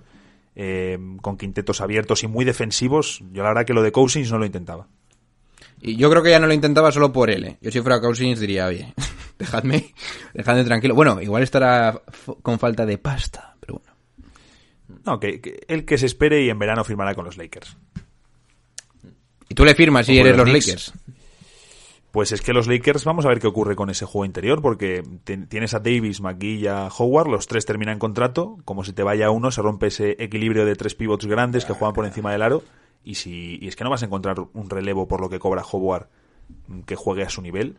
[0.54, 3.22] eh, con quintetos abiertos y muy defensivos.
[3.32, 4.88] Yo la verdad que lo de Cousins no lo intentaba.
[5.80, 7.58] Y yo creo que ya no lo intentaba solo por él, ¿eh?
[7.60, 8.94] Yo si fuera Cousins diría, oye,
[9.38, 9.94] dejadme,
[10.32, 10.94] dejadme tranquilo.
[10.94, 12.00] Bueno, igual estará
[12.42, 13.92] con falta de pasta, pero bueno.
[15.04, 17.76] No, que, que el que se espere y en verano firmará con los Lakers.
[19.48, 20.48] Y tú le firmas si eres los.
[20.48, 20.92] Lakers.
[22.12, 25.02] Pues es que los Lakers, vamos a ver qué ocurre con ese juego interior, porque
[25.48, 29.30] tienes a Davis, McGee y a Howard, los tres terminan contrato, como si te vaya
[29.30, 32.62] uno, se rompe ese equilibrio de tres pivots grandes que juegan por encima del aro,
[33.02, 35.62] y si y es que no vas a encontrar un relevo por lo que cobra
[35.62, 36.08] Howard
[36.68, 37.76] mm, que juegue a su nivel,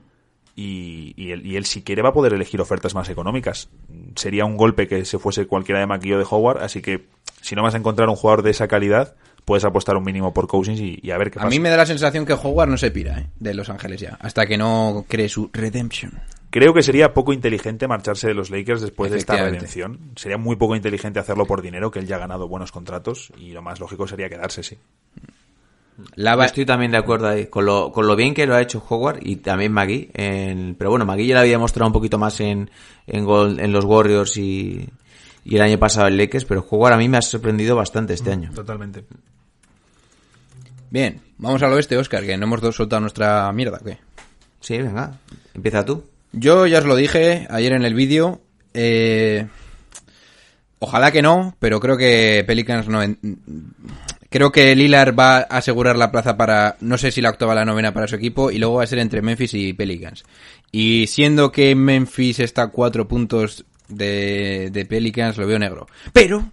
[0.55, 3.69] y, él, y él si quiere va a poder elegir ofertas más económicas.
[4.15, 7.05] Sería un golpe que se fuese cualquiera de McGee o de Howard, así que
[7.41, 9.15] si no vas a encontrar un jugador de esa calidad,
[9.45, 11.49] puedes apostar un mínimo por Cousins y, y a ver qué A pasa.
[11.49, 13.27] mí me da la sensación que Howard no se pira, ¿eh?
[13.39, 16.13] De Los Ángeles ya, hasta que no cree su redemption.
[16.49, 20.11] Creo que sería poco inteligente marcharse de los Lakers después de esta redención.
[20.15, 23.53] Sería muy poco inteligente hacerlo por dinero, que él ya ha ganado buenos contratos y
[23.53, 24.77] lo más lógico sería quedarse, sí.
[26.45, 29.19] Estoy también de acuerdo ahí, con lo, con lo bien que lo ha hecho Howard
[29.21, 30.09] y también Magui.
[30.13, 32.69] En, pero bueno, Magui ya lo había mostrado un poquito más en,
[33.07, 34.89] en, Gol- en los Warriors y,
[35.45, 38.31] y el año pasado en Lakers, pero Howard a mí me ha sorprendido bastante este
[38.31, 38.51] año.
[38.53, 39.05] Totalmente.
[40.93, 43.97] Bien, vamos al oeste, Oscar, que no hemos do- soltado nuestra mierda, ¿o qué?
[44.59, 45.17] Sí, venga,
[45.55, 46.05] empieza tú.
[46.33, 48.41] Yo ya os lo dije ayer en el vídeo.
[48.75, 49.47] eh,
[50.77, 53.01] ojalá que no, pero creo que Pelicans no.
[53.01, 53.17] en-
[54.29, 56.77] creo que Lillard va a asegurar la plaza para.
[56.79, 58.51] No sé si la octava o la novena para su equipo.
[58.51, 60.23] Y luego va a ser entre Memphis y Pelicans.
[60.71, 65.87] Y siendo que Memphis está a cuatro puntos de, de Pelicans lo veo negro.
[66.13, 66.43] Pero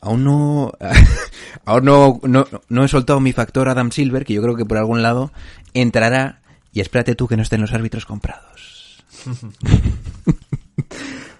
[0.00, 0.72] aún no
[1.64, 4.78] aún no, no, no he soltado mi factor Adam Silver, que yo creo que por
[4.78, 5.32] algún lado
[5.74, 6.40] entrará
[6.72, 9.04] y espérate tú que no estén los árbitros comprados.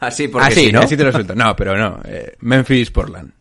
[0.00, 0.80] Así, porque Así, sí, ¿no?
[0.80, 1.34] Así te lo suelto.
[1.34, 2.00] No, pero no.
[2.04, 3.32] eh, Memphis, Portland.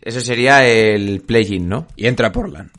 [0.00, 1.88] Ese sería el play-in, ¿no?
[1.96, 2.70] Y entra Portland.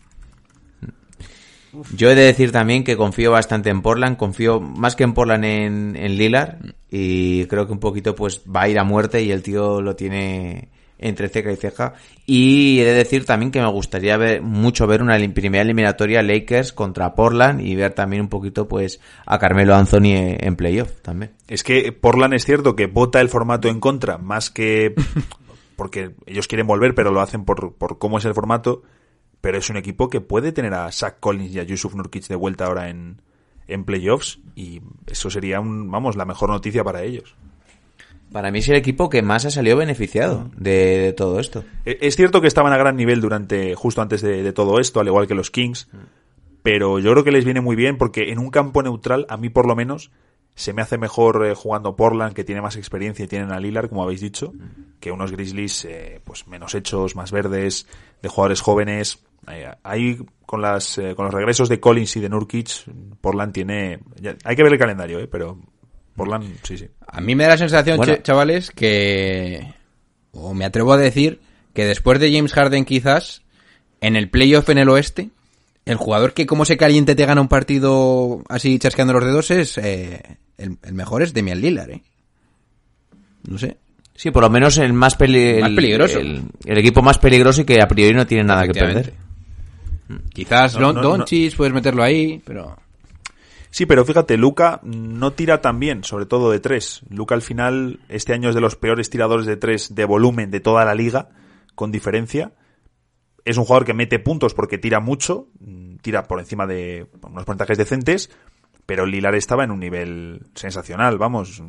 [1.95, 5.45] Yo he de decir también que confío bastante en Portland, confío más que en Portland
[5.45, 6.57] en, en Lillard
[6.89, 9.95] y creo que un poquito pues va a ir a muerte y el tío lo
[9.95, 11.93] tiene entre ceja y ceja.
[12.25, 16.73] Y he de decir también que me gustaría ver mucho ver una primera eliminatoria Lakers
[16.73, 21.33] contra Portland y ver también un poquito pues a Carmelo Anthony en playoff también.
[21.47, 24.95] Es que Portland es cierto que vota el formato en contra, más que
[25.75, 28.83] porque ellos quieren volver, pero lo hacen por, por cómo es el formato.
[29.45, 32.35] Pero es un equipo que puede tener a Zach Collins y a Yusuf Nurkic de
[32.35, 33.21] vuelta ahora en,
[33.67, 34.39] en playoffs.
[34.55, 37.35] Y eso sería, un, vamos, la mejor noticia para ellos.
[38.31, 41.63] Para mí es el equipo que más ha salido beneficiado de, de todo esto.
[41.85, 44.99] E- Es cierto que estaban a gran nivel durante, justo antes de, de todo esto,
[44.99, 45.89] al igual que los Kings.
[46.63, 49.49] Pero yo creo que les viene muy bien porque en un campo neutral, a mí
[49.49, 50.09] por lo menos,
[50.55, 53.89] se me hace mejor eh, jugando Portland, que tiene más experiencia y tienen a Lillard,
[53.89, 54.53] como habéis dicho,
[54.99, 57.87] que unos Grizzlies eh, pues menos hechos, más verdes,
[58.23, 59.19] de jugadores jóvenes.
[59.51, 62.69] Eh, ahí con las eh, con los regresos de Collins y de Nurkic,
[63.21, 65.59] Portland tiene ya- hay que ver el calendario, eh, pero
[66.15, 66.87] Portland sí sí.
[67.07, 68.15] A mí me da la sensación, Bueno.
[68.17, 69.73] chavales, que...
[70.31, 71.39] O me atrevo a decir
[71.73, 73.41] que después de James Harden quizás,
[74.01, 75.29] en el playoff en el oeste,
[75.85, 79.77] el jugador que como se caliente te gana un partido así chasqueando los dedos es...
[79.77, 80.21] eh,
[80.57, 82.03] el, el mejor es Demian Lillard, ¿eh?
[83.47, 83.77] No sé.
[84.15, 86.19] Sí, por lo menos el más, peli- Más peligroso.
[86.19, 89.13] El, el equipo más peligroso y que a priori no tiene nada que perder.
[90.33, 92.77] Quizás No, Don- no, Doncic puedes meterlo ahí, pero...
[93.71, 97.01] Sí, pero fíjate, Luca no tira tan bien, sobre todo de tres.
[97.09, 100.61] Luca al final, este año es de los peores tiradores de tres de volumen de
[100.61, 101.29] toda la liga,
[101.75, 102.53] con diferencia.
[103.43, 107.43] Es un jugador que mete puntos porque tira mucho, mm, tira por encima de unos
[107.43, 108.29] porcentajes decentes,
[108.85, 111.61] pero Lilar estaba en un nivel sensacional, vamos.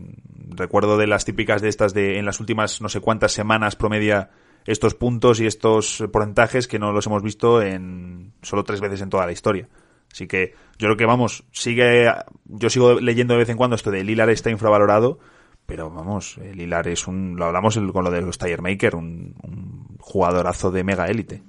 [0.51, 4.31] Recuerdo de las típicas de estas de en las últimas no sé cuántas semanas promedia
[4.67, 9.11] estos puntos y estos porcentajes que no los hemos visto en solo tres veces en
[9.11, 9.69] toda la historia.
[10.13, 12.11] Así que yo creo que vamos, sigue,
[12.47, 15.19] yo sigo leyendo de vez en cuando esto de Lilar está infravalorado,
[15.67, 19.97] pero vamos, Lilar es un, lo hablamos con lo de los Tire Maker, un, un
[19.99, 21.43] jugadorazo de mega élite.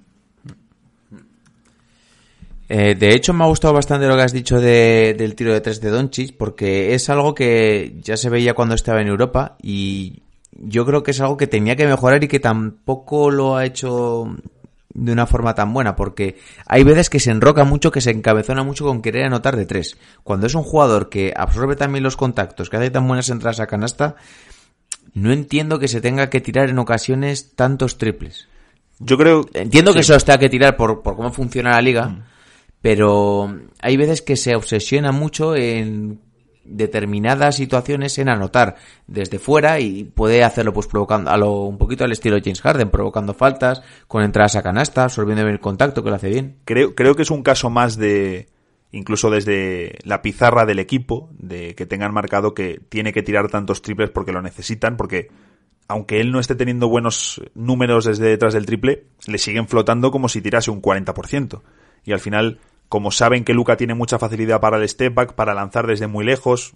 [2.70, 5.62] Eh, de hecho, me ha gustado bastante lo que has dicho de- del tiro de
[5.62, 10.22] tres de Doncic, porque es algo que ya se veía cuando estaba en Europa y
[10.60, 14.36] yo creo que es algo que tenía que mejorar y que tampoco lo ha hecho
[14.94, 18.64] de una forma tan buena, porque hay veces que se enroca mucho, que se encabezona
[18.64, 19.98] mucho con querer anotar de tres.
[20.24, 23.68] Cuando es un jugador que absorbe también los contactos, que hace tan buenas entradas a
[23.68, 24.16] canasta,
[25.14, 28.48] no entiendo que se tenga que tirar en ocasiones tantos triples.
[29.00, 30.08] Yo creo, Entiendo que sí.
[30.08, 32.26] se los tenga que tirar por, por cómo funciona la liga,
[32.82, 36.20] pero hay veces que se obsesiona mucho en
[36.68, 38.76] determinadas situaciones en anotar
[39.08, 42.90] desde fuera y puede hacerlo pues provocando a lo, un poquito al estilo James Harden,
[42.90, 46.58] provocando faltas, con entradas a canasta, absorbiendo bien el contacto, que lo hace bien.
[46.66, 48.48] creo, creo que es un caso más de,
[48.92, 53.82] incluso desde la pizarra del equipo, de que tengan marcado que tiene que tirar tantos
[53.82, 55.30] triples porque lo necesitan, porque
[55.88, 60.28] aunque él no esté teniendo buenos números desde detrás del triple, le siguen flotando como
[60.28, 61.62] si tirase un 40%.
[62.04, 65.54] Y al final, como saben que Luca tiene mucha facilidad para el step back, para
[65.54, 66.74] lanzar desde muy lejos,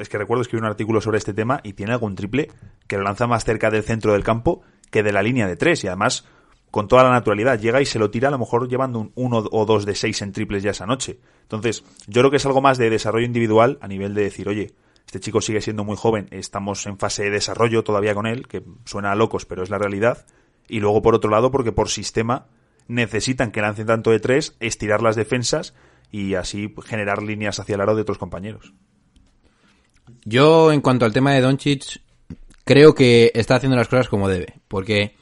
[0.00, 2.50] es que recuerdo escribir un artículo sobre este tema y tiene algún triple
[2.86, 5.84] que lo lanza más cerca del centro del campo que de la línea de tres
[5.84, 6.24] y además
[6.70, 9.44] con toda la naturalidad llega y se lo tira a lo mejor llevando un uno
[9.50, 11.20] o dos de seis en triples ya esa noche.
[11.42, 14.74] Entonces, yo creo que es algo más de desarrollo individual a nivel de decir, oye,
[15.06, 18.64] este chico sigue siendo muy joven, estamos en fase de desarrollo todavía con él, que
[18.84, 20.26] suena a locos, pero es la realidad.
[20.66, 22.46] Y luego, por otro lado, porque por sistema
[22.88, 25.74] necesitan que lancen tanto de tres, estirar las defensas
[26.10, 28.72] y así generar líneas hacia el aro de otros compañeros.
[30.24, 32.00] Yo, en cuanto al tema de Doncic,
[32.64, 34.54] creo que está haciendo las cosas como debe.
[34.68, 35.16] Porque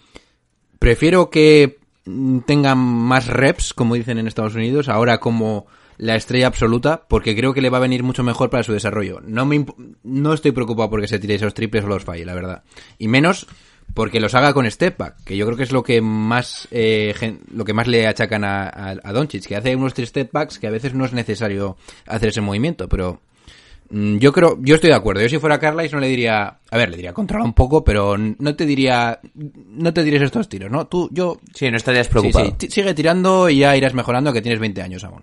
[0.79, 5.67] prefiero que mm, tenga más reps, como dicen en Estados Unidos, ahora como
[5.99, 9.21] la estrella absoluta, porque creo que le va a venir mucho mejor para su desarrollo.
[9.25, 9.65] No me
[10.03, 12.65] no estoy preocupado porque se tire esos triples o los falle, la verdad.
[12.99, 13.47] Y menos
[13.95, 17.15] porque los haga con step back, que yo creo que es lo que más eh,
[17.55, 20.67] lo que más le achacan a, a, a Doncic, que hace unos step backs que
[20.67, 21.77] a veces no es necesario
[22.07, 23.21] hacer ese movimiento, pero
[23.95, 25.21] Mm, Yo creo, yo estoy de acuerdo.
[25.21, 28.17] Yo si fuera Carlisle no le diría, a ver, le diría controla un poco, pero
[28.17, 30.87] no te diría, no te tires estos tiros, ¿no?
[30.87, 32.57] Tú, yo, Sí, no estarías preocupado.
[32.59, 35.23] sí, sigue tirando y ya irás mejorando que tienes 20 años aún.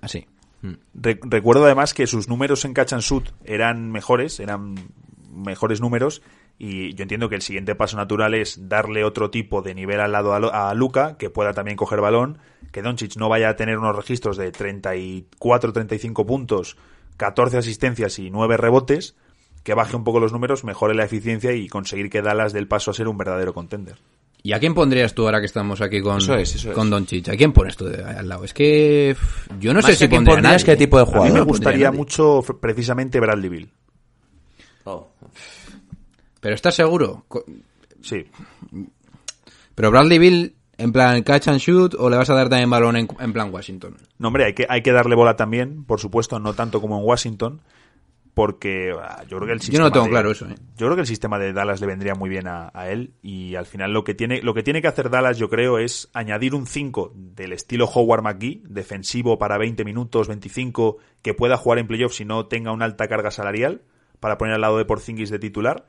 [0.00, 0.24] Así.
[0.94, 4.76] Re- recuerdo además que sus números en catch and shoot eran mejores, eran
[5.34, 6.22] mejores números.
[6.58, 10.12] Y yo entiendo que el siguiente paso natural es darle otro tipo de nivel al
[10.12, 12.38] lado a, Lu- a Luca, que pueda también coger balón,
[12.72, 16.76] que Doncic no vaya a tener unos registros de 34, 35 puntos,
[17.18, 19.16] 14 asistencias y 9 rebotes,
[19.64, 22.90] que baje un poco los números, mejore la eficiencia y conseguir que Dallas del paso
[22.90, 23.96] a ser un verdadero contender.
[24.42, 26.74] ¿Y a quién pondrías tú ahora que estamos aquí con, Eso es, eso es.
[26.74, 27.28] con Doncic?
[27.30, 28.44] ¿A quién pones tú de- al lado?
[28.44, 29.14] Es que
[29.58, 30.64] yo no Más sé que si pondrías, nadie.
[30.64, 31.32] ¿qué tipo de A mí jugador?
[31.34, 33.70] me gustaría mucho precisamente Bradley Bill.
[36.46, 37.26] Pero ¿estás seguro?
[38.02, 38.24] Sí,
[39.74, 42.94] Pero Bradley Bill, en plan catch and shoot, o le vas a dar también balón
[42.96, 43.96] en, en plan Washington?
[44.18, 47.04] No, hombre, hay que, hay que darle bola también, por supuesto, no tanto como en
[47.04, 47.62] Washington,
[48.32, 50.54] porque ah, yo creo que el Yo sistema no tengo de- claro eso, ¿eh?
[50.76, 53.56] Yo creo que el sistema de Dallas le vendría muy bien a, a él y
[53.56, 56.54] al final lo que tiene lo que tiene que hacer Dallas, yo creo, es añadir
[56.54, 61.88] un 5 del estilo Howard McGee, defensivo para 20 minutos, 25, que pueda jugar en
[61.88, 63.82] playoffs y no tenga una alta carga salarial
[64.20, 65.86] para poner al lado de Porzingis de titular,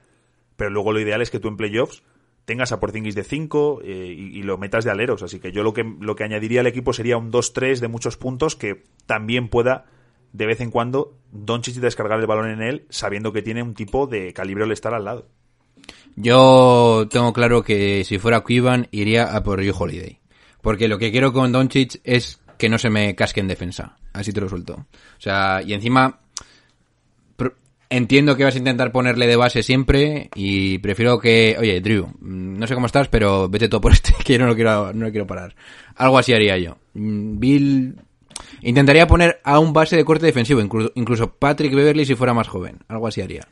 [0.57, 2.03] pero luego lo ideal es que tú en playoffs
[2.43, 5.23] tengas a Porzingis de 5 y, y lo metas de aleros.
[5.23, 8.17] Así que yo lo que, lo que añadiría al equipo sería un 2-3 de muchos
[8.17, 9.85] puntos que también pueda
[10.33, 14.07] de vez en cuando Doncic descargar el balón en él sabiendo que tiene un tipo
[14.07, 15.27] de calibre al estar al lado.
[16.15, 20.19] Yo tengo claro que si fuera Cuban iría a por Rio Holiday.
[20.61, 23.97] Porque lo que quiero con Doncic es que no se me casque en defensa.
[24.13, 24.73] Así te lo suelto.
[24.73, 26.19] O sea, y encima
[27.89, 32.57] entiendo que vas a intentar ponerle de base siempre y prefiero que, oye, Drew, mm,
[32.59, 35.05] no sé cómo estás, pero vete todo por este, que yo no lo quiero, no
[35.05, 35.55] lo quiero parar.
[35.95, 36.77] Algo así haría yo.
[36.93, 37.95] Mm, Bill
[38.61, 42.47] intentaría poner a un base de corte defensivo, incluso, incluso Patrick Beverly si fuera más
[42.47, 42.79] joven.
[42.87, 43.47] Algo así haría.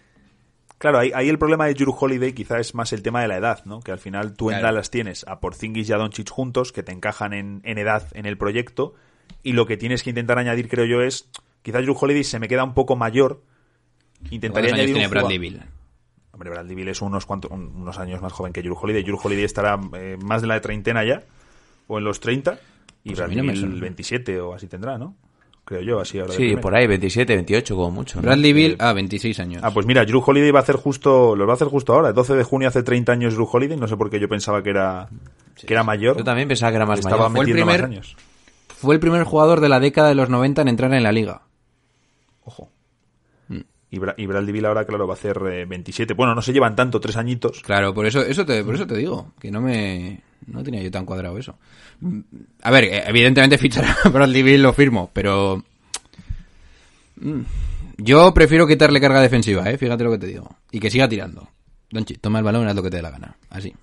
[0.78, 3.38] Claro, ahí, ahí el problema de Drew Holiday quizá es más el tema de la
[3.38, 3.80] edad, ¿no?
[3.80, 4.74] Que al final tú en Claro.
[4.74, 8.26] Dallas tienes a Porzingis y a Doncic juntos, que te encajan en, en edad en
[8.26, 8.94] el proyecto,
[9.42, 11.30] y lo que tienes que intentar añadir, creo yo, es,
[11.64, 13.42] quizás Drew Holiday se me queda un poco mayor,
[14.32, 15.62] intentaría ¿Cuántos años añadir tiene un Bradley Bill?
[16.32, 19.04] Hombre, Bradley Bill es unos, cuantos, un- unos años más joven que Drew Holiday.
[19.04, 21.24] Drew Holiday estará eh, más de la treintena ya,
[21.88, 22.60] o en los 30,
[23.04, 23.80] y Pues Bradley no Bill suena.
[23.82, 25.16] 27 o así tendrá, ¿no?
[25.64, 26.34] Creo yo, así ahora.
[26.34, 28.18] de Sí, por ahí, 27, 28 como mucho.
[28.18, 28.24] ¿no?
[28.24, 29.62] Bradley Bill, ah, 26 años.
[29.64, 32.10] Ah, pues mira, Drew Holiday va a hacer justo, los va a hacer justo ahora.
[32.10, 33.76] El 12 de junio hace 30 años Drew Holiday.
[33.78, 35.08] No sé por qué yo pensaba que era,
[35.56, 36.18] que era mayor.
[36.18, 37.46] Yo también pensaba que era más Estaba mayor.
[37.46, 38.16] Fue el primer- más años.
[38.78, 41.42] Fue el primer jugador de la década de los 90 en entrar en la liga.
[43.96, 46.14] Y, Bra- y Bradley Bill ahora, claro, va a hacer eh, 27.
[46.16, 47.62] Bueno, no se llevan tanto, tres añitos.
[47.62, 50.92] Claro, por eso, eso te, por eso te digo, que no me, no tenía yo
[50.92, 51.58] tan cuadrado eso.
[52.64, 55.64] A ver, eh, evidentemente fichar a Bradley Bill lo firmo, pero
[57.22, 57.40] mm,
[57.98, 61.48] yo prefiero quitarle carga defensiva, eh, fíjate lo que te digo, y que siga tirando.
[61.90, 63.74] Donchi, toma el balón, haz lo que te dé la gana, así.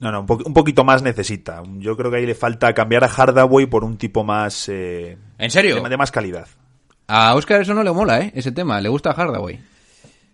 [0.00, 1.62] No, no, un, po- un poquito más necesita.
[1.78, 4.68] Yo creo que ahí le falta cambiar a Hardaway por un tipo más...
[4.68, 5.80] eh, ¿En serio?
[5.82, 6.46] De, de más calidad.
[7.08, 9.60] A Oscar eso no le mola, eh, ese tema, le gusta a Hardaway.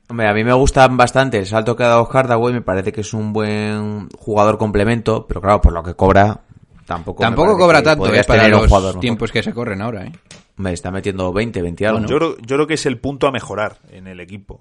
[0.09, 3.01] Hombre, a mí me gusta bastante el salto que ha dado Hardaway, me parece que
[3.03, 6.41] es un buen jugador complemento, pero claro, por lo que cobra,
[6.87, 9.01] tampoco me Tampoco cobra tanto, eh, podrías para tener un los jugador mejor.
[9.01, 10.13] tiempos que se corren ahora, eh.
[10.59, 12.07] Hombre, está metiendo 20, 20 algo.
[12.07, 14.61] Yo, creo, yo creo que es el punto a mejorar en el equipo.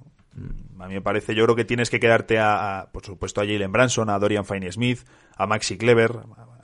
[0.80, 3.46] A mí me parece, yo creo que tienes que quedarte a, a, por supuesto, a
[3.46, 5.00] Jalen Branson, a Dorian Finney-Smith,
[5.38, 6.12] a Maxi Clever,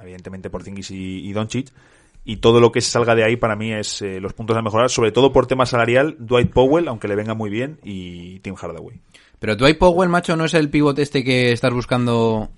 [0.01, 1.71] evidentemente por Zingis y, y Doncic,
[2.27, 4.89] y todo lo que salga de ahí para mí es eh, los puntos a mejorar,
[4.89, 8.99] sobre todo por tema salarial, Dwight Powell, aunque le venga muy bien, y Tim Hardaway.
[9.39, 12.49] Pero Dwight Powell, macho, no es el pivote este que estás buscando...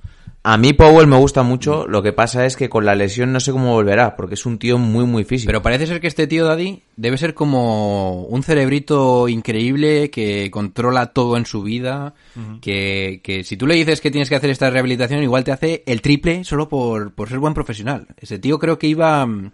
[0.41, 3.41] A mí Powell me gusta mucho, lo que pasa es que con la lesión no
[3.41, 5.49] sé cómo volverá, porque es un tío muy, muy físico.
[5.49, 11.07] Pero parece ser que este tío Daddy debe ser como un cerebrito increíble que controla
[11.07, 12.13] todo en su vida,
[12.61, 15.83] que, que si tú le dices que tienes que hacer esta rehabilitación igual te hace
[15.85, 18.07] el triple solo por, por ser buen profesional.
[18.17, 19.51] Ese tío creo que iba mm,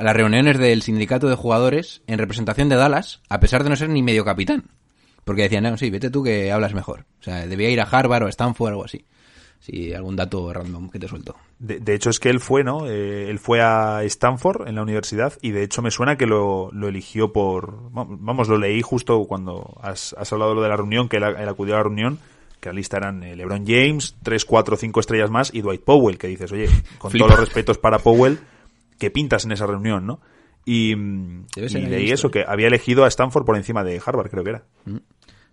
[0.00, 3.76] a las reuniones del sindicato de jugadores en representación de Dallas, a pesar de no
[3.76, 4.64] ser ni medio capitán.
[5.26, 7.04] Porque decían, no, sí, vete tú que hablas mejor.
[7.20, 9.04] O sea, debía ir a Harvard o a Stanford o algo así.
[9.58, 11.36] Sí, algún dato random que te suelto.
[11.58, 12.88] De, de hecho, es que él fue, ¿no?
[12.88, 16.70] Eh, él fue a Stanford en la universidad y de hecho me suena que lo,
[16.72, 17.92] lo eligió por.
[17.92, 21.46] Vamos, lo leí justo cuando has, has hablado lo de la reunión, que él, él
[21.46, 22.18] acudió a la reunión,
[22.58, 26.16] que la lista eran eh, LeBron James, 3, 4, 5 estrellas más y Dwight Powell,
[26.16, 27.26] que dices, oye, con Flipa.
[27.26, 28.38] todos los respetos para Powell,
[29.00, 30.20] ¿qué pintas en esa reunión, no?
[30.64, 34.30] Y, mm, y ahí leí eso, que había elegido a Stanford por encima de Harvard,
[34.30, 34.62] creo que era.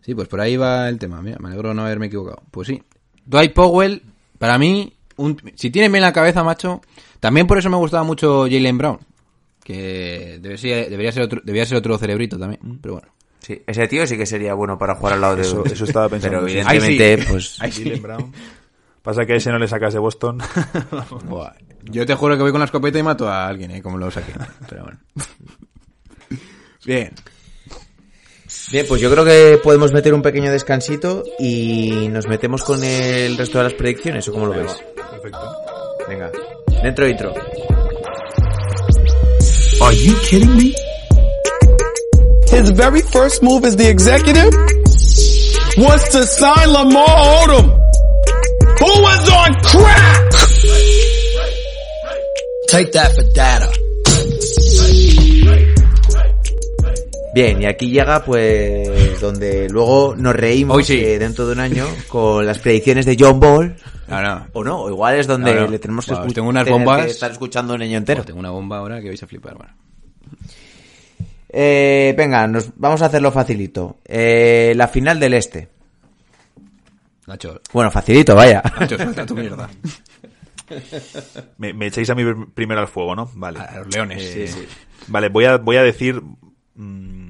[0.01, 1.21] Sí, pues por ahí va el tema.
[1.21, 2.43] Mira, me alegro de no haberme equivocado.
[2.51, 2.83] Pues sí.
[3.25, 4.03] Dwight Powell,
[4.37, 6.81] para mí, un- si tienes bien la cabeza, macho,
[7.19, 8.99] también por eso me gustaba mucho Jalen Brown.
[9.63, 12.79] Que debe ser- debería, ser otro, debería ser otro cerebrito también.
[12.81, 13.07] Pero bueno.
[13.39, 15.41] Sí, ese tío sí que sería bueno para jugar al lado de...
[15.43, 16.37] Eso, eso estaba pensando.
[16.39, 16.57] Pero sí.
[16.59, 17.57] evidentemente, pues...
[17.59, 18.33] Jalen Brown.
[19.07, 20.37] Pasa que a ese no le sacas de Boston.
[21.29, 21.53] Buah.
[21.83, 23.81] Yo te juro que voy con la escopeta y mato a alguien, ¿eh?
[23.81, 24.33] Como lo saqué.
[24.69, 24.99] Pero bueno.
[26.85, 27.13] Bien.
[28.69, 33.37] Bien, pues yo creo que podemos meter un pequeño descansito y nos metemos con el
[33.37, 34.77] resto de las predicciones, ¿o cómo lo ves?
[35.09, 35.55] Perfecto.
[36.09, 36.29] Venga,
[36.83, 37.33] dentro intro.
[39.83, 40.75] Are you kidding me?
[42.51, 44.53] His very first move as the executive
[45.77, 47.07] was to sign Lamar
[47.45, 47.86] Odom,
[48.79, 50.31] who was on crack.
[52.69, 53.69] Take that for data.
[57.33, 60.99] Bien, y aquí llega pues donde luego nos reímos Hoy sí.
[61.03, 63.75] eh, dentro de un año con las predicciones de John Ball.
[64.07, 64.47] No, no.
[64.53, 65.67] O no, o igual es donde No, no.
[65.67, 67.05] le tenemos que, Bueno, escu- tengo unas tener bombas.
[67.05, 68.23] que estar escuchando un año entero.
[68.23, 69.73] Tengo una bomba ahora que vais a flipar, bueno.
[71.49, 73.97] Eh, venga, nos vamos a hacerlo facilito.
[74.05, 75.67] Eh, la final del este.
[77.27, 78.63] Nacho, Bueno, facilito, vaya.
[78.79, 79.69] Nacho, suelta tu mierda.
[81.57, 82.23] Me, me echáis a mí
[82.53, 83.29] primero al fuego, ¿no?
[83.35, 83.59] Vale.
[83.59, 84.21] A los leones.
[84.35, 84.67] Eh,
[85.07, 86.21] Vale, voy a, voy a decir.
[86.75, 87.29] mm,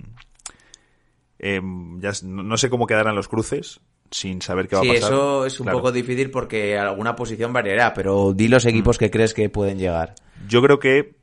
[1.39, 3.79] em, ya no no sé cómo quedarán los cruces
[4.09, 5.09] sin saber qué va Sí, a pasar.
[5.11, 5.79] eso es un Claro.
[5.79, 10.15] poco difícil porque alguna posición variará, pero di los equipos que crees que pueden llegar.
[10.47, 11.17] Yo creo que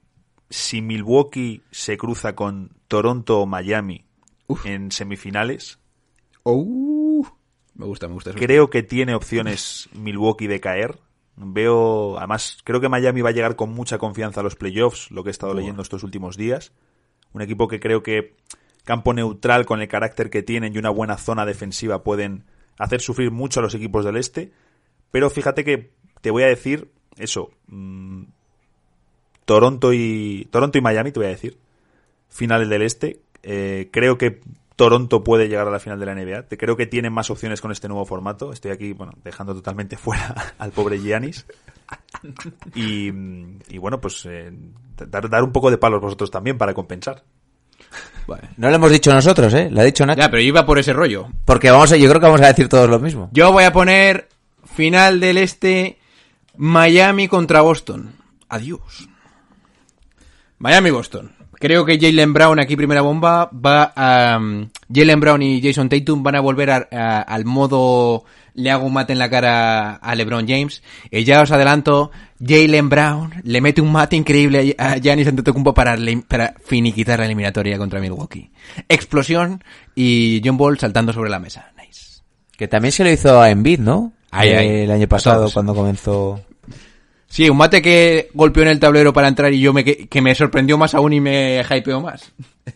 [0.51, 4.05] si Milwaukee se cruza con Toronto o Miami
[4.65, 5.79] en semifinales,
[6.47, 6.65] Oh,
[7.75, 8.31] me gusta, me gusta.
[8.31, 8.39] eso.
[8.39, 10.99] creo que tiene opciones Milwaukee de caer.
[11.37, 15.25] Veo, además, creo que Miami va a llegar con mucha confianza a los playoffs, lo
[15.25, 16.73] que he estado leyendo estos últimos días.
[17.33, 18.37] Un equipo que creo que
[18.85, 22.45] campo neutral con el carácter que tienen y una buena zona defensiva pueden
[22.79, 24.53] hacer sufrir mucho a los equipos del este.
[25.11, 27.51] Pero fíjate que te voy a decir eso.
[27.67, 28.25] mm,
[29.45, 31.59] Toronto y Toronto y Miami, te voy a decir.
[32.29, 33.21] Finales del este.
[33.43, 34.41] Eh, creo que
[34.77, 36.43] Toronto puede llegar a la final de la NBA.
[36.49, 38.53] Te- Creo que tienen más opciones con este nuevo formato.
[38.53, 41.47] Estoy aquí, bueno, dejando totalmente fuera al pobre Giannis.
[42.75, 43.09] Y,
[43.69, 44.51] y bueno, pues eh,
[45.07, 47.23] dar, dar un poco de palos vosotros también para compensar.
[48.57, 49.69] No lo hemos dicho nosotros, ¿eh?
[49.71, 50.23] Lo ha dicho Nacho.
[50.23, 51.29] Ya, pero yo iba por ese rollo.
[51.45, 53.29] Porque vamos a, yo creo que vamos a decir todos lo mismo.
[53.33, 54.29] Yo voy a poner
[54.65, 55.99] final del este
[56.57, 58.15] Miami contra Boston.
[58.49, 59.09] Adiós.
[60.59, 61.34] Miami-Boston.
[61.59, 64.37] Creo que Jalen Brown, aquí primera bomba, va a...
[64.39, 68.25] um, Jalen Brown y Jason Tatum van a volver a- a- al modo
[68.57, 70.83] le hago un mate en la cara a LeBron James.
[71.11, 72.11] Y ya os adelanto,
[72.45, 75.97] Jalen Brown le mete un mate increíble a Giannis Antetokounmpo para,
[76.29, 78.51] para finiquitar la eliminatoria contra Milwaukee.
[78.89, 81.73] Explosión y John Ball saltando sobre la mesa.
[81.77, 82.23] Nice.
[82.57, 84.13] Que también se lo hizo a Embiid, ¿no?
[84.61, 84.85] Eh.
[84.85, 86.41] El año pasado, cuando comenzó.
[87.35, 90.23] Sí, un mate que golpeó en el tablero para entrar y yo me que, que
[90.23, 92.33] me sorprendió más aún y me hypeó más.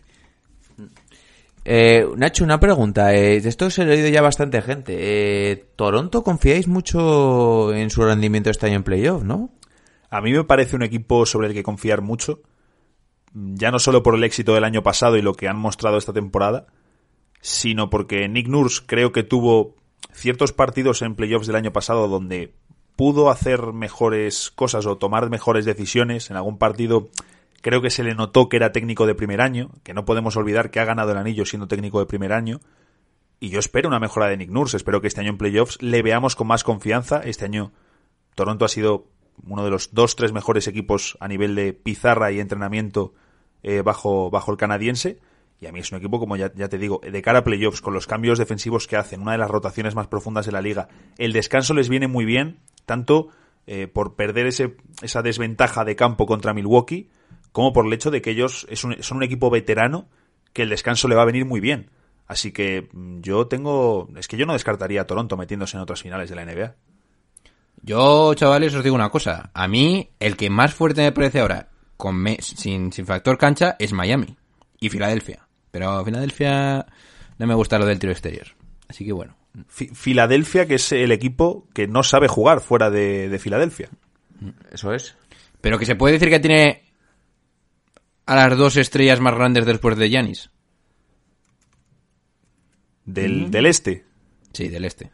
[1.71, 3.15] Eh, Nacho, una pregunta.
[3.15, 4.95] Eh, de esto se lo he oído ya bastante gente.
[4.97, 9.51] Eh, ¿Toronto confiáis mucho en su rendimiento este año en playoff, no?
[10.09, 12.41] A mí me parece un equipo sobre el que confiar mucho,
[13.35, 16.15] ya no solo por el éxito del año pasado y lo que han mostrado esta
[16.15, 16.69] temporada,
[17.43, 19.77] sino porque Nick Nurse creo que tuvo
[20.15, 22.55] ciertos partidos en playoffs del año pasado donde
[22.99, 26.31] pudo hacer mejores cosas o tomar mejores decisiones.
[26.31, 27.11] En algún partido
[27.63, 30.73] creo que se le notó que era técnico de primer año, que no podemos olvidar
[30.73, 32.59] que ha ganado el anillo siendo técnico de primer año.
[33.39, 34.77] Y yo espero una mejora de Nick Nurse.
[34.77, 37.21] Espero que este año en playoffs le veamos con más confianza.
[37.21, 37.71] Este año
[38.35, 39.07] Toronto ha sido
[39.47, 43.15] uno de los dos, tres mejores equipos a nivel de pizarra y entrenamiento
[43.63, 45.21] eh, bajo, bajo el canadiense.
[45.61, 47.81] Y a mí es un equipo, como ya, ya te digo, de cara a playoffs,
[47.81, 50.89] con los cambios defensivos que hacen, una de las rotaciones más profundas de la liga.
[51.17, 52.59] El descanso les viene muy bien,
[52.89, 53.29] tanto
[53.69, 57.09] eh, por perder ese, esa desventaja de campo contra Milwaukee,
[57.53, 60.09] como por el hecho de que ellos es un- son un equipo veterano
[60.53, 61.91] que el descanso le va a venir muy bien.
[62.27, 64.09] Así que mm, yo tengo.
[64.17, 66.75] Es que yo no descartaría a Toronto metiéndose en otras finales de la NBA.
[67.83, 69.51] Yo, chavales, os digo una cosa.
[69.55, 73.77] A mí, el que más fuerte me parece ahora, con me- sin, sin factor cancha,
[73.79, 74.37] es Miami
[74.81, 75.47] y Filadelfia.
[75.71, 76.87] Pero Filadelfia
[77.39, 78.49] no me gusta lo del tiro exterior.
[78.89, 79.37] Así que bueno.
[79.67, 83.89] Fi- Filadelfia, que es el equipo que no sabe jugar fuera de, de Filadelfia.
[84.71, 85.17] Eso es.
[85.61, 86.85] Pero que se puede decir que tiene
[88.27, 90.51] a las dos estrellas más grandes después de Yanis.
[93.05, 94.05] Del, del este.
[94.53, 95.11] Sí, del este.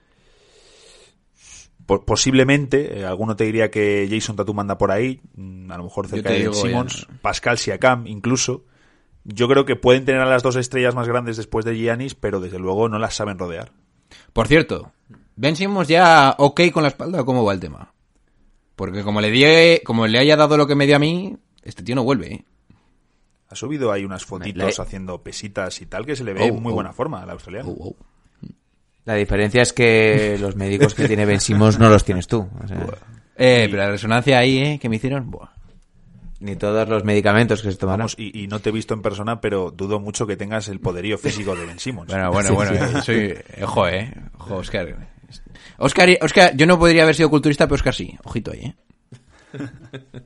[1.86, 5.84] Po- posiblemente, eh, alguno te diría que Jason Tatum anda por ahí, mm, a lo
[5.84, 8.64] mejor cerca de Simmons, ya Pascal Siakam incluso.
[9.24, 12.40] Yo creo que pueden tener a las dos estrellas más grandes después de Giannis, pero
[12.40, 13.72] desde luego no las saben rodear.
[14.34, 14.92] Por cierto,
[15.36, 17.92] Ben Simmons ya ok con la espalda, ¿o ¿cómo va el tema?
[18.76, 21.82] Porque como le di, como le haya dado lo que me dio a mí, este
[21.82, 22.44] tío no vuelve, ¿eh?
[23.48, 26.46] Ha subido ahí unas fotitos Le- haciendo pesitas y tal, que se le ve Oh,
[26.46, 26.74] en muy oh.
[26.74, 27.70] buena forma al australiano.
[27.70, 27.96] Oh, oh.
[29.04, 32.48] La diferencia es que los médicos que tiene Ben Simmons no los tienes tú.
[32.62, 32.78] O sea,
[33.36, 34.78] Eh, pero la resonancia ahí, ¿eh?
[34.80, 35.50] Que me hicieron, buah.
[36.44, 38.00] Ni todos los medicamentos que se tomarán.
[38.00, 40.78] Vamos, y, y no te he visto en persona, pero dudo mucho que tengas el
[40.80, 42.10] poderío físico de Ben Simmons.
[42.10, 42.72] Bueno, bueno, bueno.
[42.72, 44.12] eh, Soy, ojo, eh.
[44.38, 44.96] Ojo, Oscar.
[45.78, 48.16] Oscar, Oscar, yo no podría haber sido culturista, pero Oscar sí.
[48.24, 48.74] Ojito ahí, eh.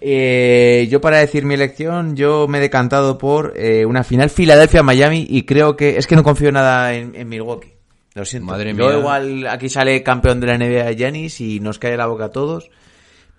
[0.00, 5.26] Eh, yo para decir mi elección, yo me he decantado por eh, una final Filadelfia-Miami
[5.28, 7.72] y creo que es que no confío nada en, en Milwaukee.
[8.14, 8.46] Lo siento.
[8.52, 8.98] Madre Yo mía.
[8.98, 12.70] igual aquí sale campeón de la NBA Giannis y nos cae la boca a todos,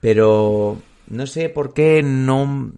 [0.02, 0.78] pero
[1.10, 2.72] no sé por qué no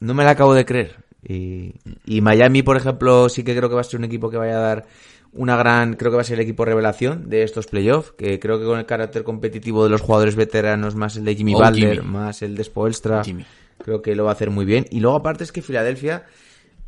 [0.00, 0.96] no me la acabo de creer.
[1.26, 4.36] Y, y Miami, por ejemplo, sí que creo que va a ser un equipo que
[4.36, 4.86] vaya a dar
[5.32, 8.58] una gran, creo que va a ser el equipo revelación de estos playoffs, que creo
[8.58, 11.96] que con el carácter competitivo de los jugadores veteranos, más el de Jimmy Oh, Butler,
[11.96, 12.06] Jimmy.
[12.08, 13.44] más el de Spoelstra, Jimmy.
[13.82, 14.86] creo que lo va a hacer muy bien.
[14.90, 16.24] Y luego aparte es que Filadelfia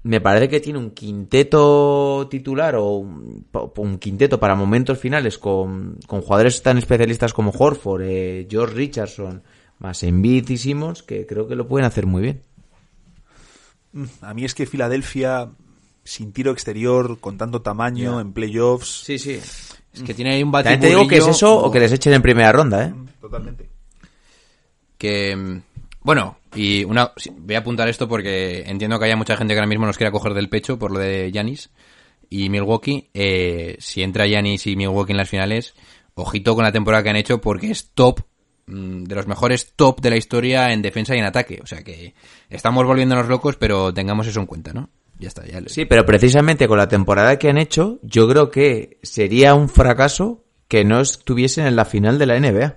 [0.04, 3.44] me parece que tiene un quinteto titular o un,
[3.76, 9.42] un quinteto para momentos finales con, con jugadores tan especialistas como Horford, eh, George Richardson,
[9.78, 12.42] más Embiid y Simmons, que creo que lo pueden hacer muy bien.
[14.20, 15.50] A mí es que Filadelfia,
[16.04, 19.02] sin tiro exterior, con tanto tamaño, en playoffs...
[19.04, 19.40] Sí, sí.
[19.98, 21.92] Es que tiene ahí un También te digo que es batiburrillo eso o que les
[21.92, 22.94] echen en primera ronda, ¿eh?
[23.20, 23.68] Totalmente.
[24.96, 25.62] que mm,
[26.00, 29.68] bueno y una voy a apuntar esto porque entiendo que haya mucha gente que ahora
[29.68, 31.70] mismo nos quiera coger del pecho por lo de Yanis
[32.30, 35.74] y Milwaukee eh, si entra Yanis y Milwaukee en las finales
[36.14, 38.27] ojito con la temporada que han hecho porque es top mm,
[38.68, 42.14] de los mejores top de la historia en defensa y en ataque o sea que
[42.50, 46.04] estamos volviéndonos locos pero tengamos eso en cuenta no ya está ya le- Sí, pero
[46.06, 51.00] precisamente con la temporada que han hecho, yo creo que sería un fracaso que no
[51.00, 52.76] estuviesen en la final de la NBA.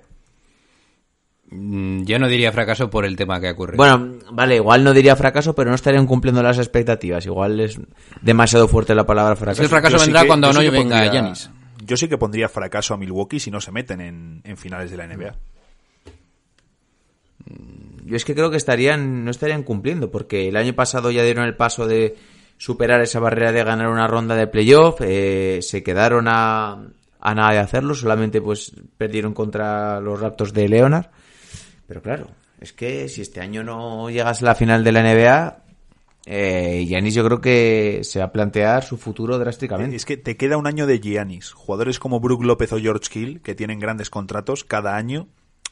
[1.52, 5.16] Mm, yo no diría fracaso por el tema que ocurre Bueno, vale, igual no diría
[5.18, 7.26] fracaso, pero no estarían cumpliendo las expectativas.
[7.26, 7.78] Igual es
[8.22, 9.62] demasiado fuerte la palabra fracaso.
[9.62, 11.50] el fracaso Yo sí vendrá que- cuando yo no sí venga pondría- Yanis
[11.86, 14.98] Yo sí que pondría fracaso a Milwaukee si no se meten en, en finales de
[14.98, 15.36] la NBA.
[18.06, 21.46] Yo es que creo que estarían, no estarían cumpliendo, porque el año pasado ya dieron
[21.46, 22.16] el paso de
[22.58, 26.78] superar esa barrera de ganar una ronda de playoff, eh, se quedaron a,
[27.20, 31.08] nada de hacerlo, solamente pues perdieron contra los Raptors de Leonard.
[31.88, 32.28] Pero claro,
[32.60, 35.64] es que si este año no llegas a la final de la NBA,
[36.28, 39.96] eh, Giannis yo creo que se va a plantear su futuro drásticamente.
[39.96, 41.52] Es que te queda un año de Giannis.
[41.52, 45.28] Jugadores como Brook López o George Hill, que tienen grandes contratos, cada año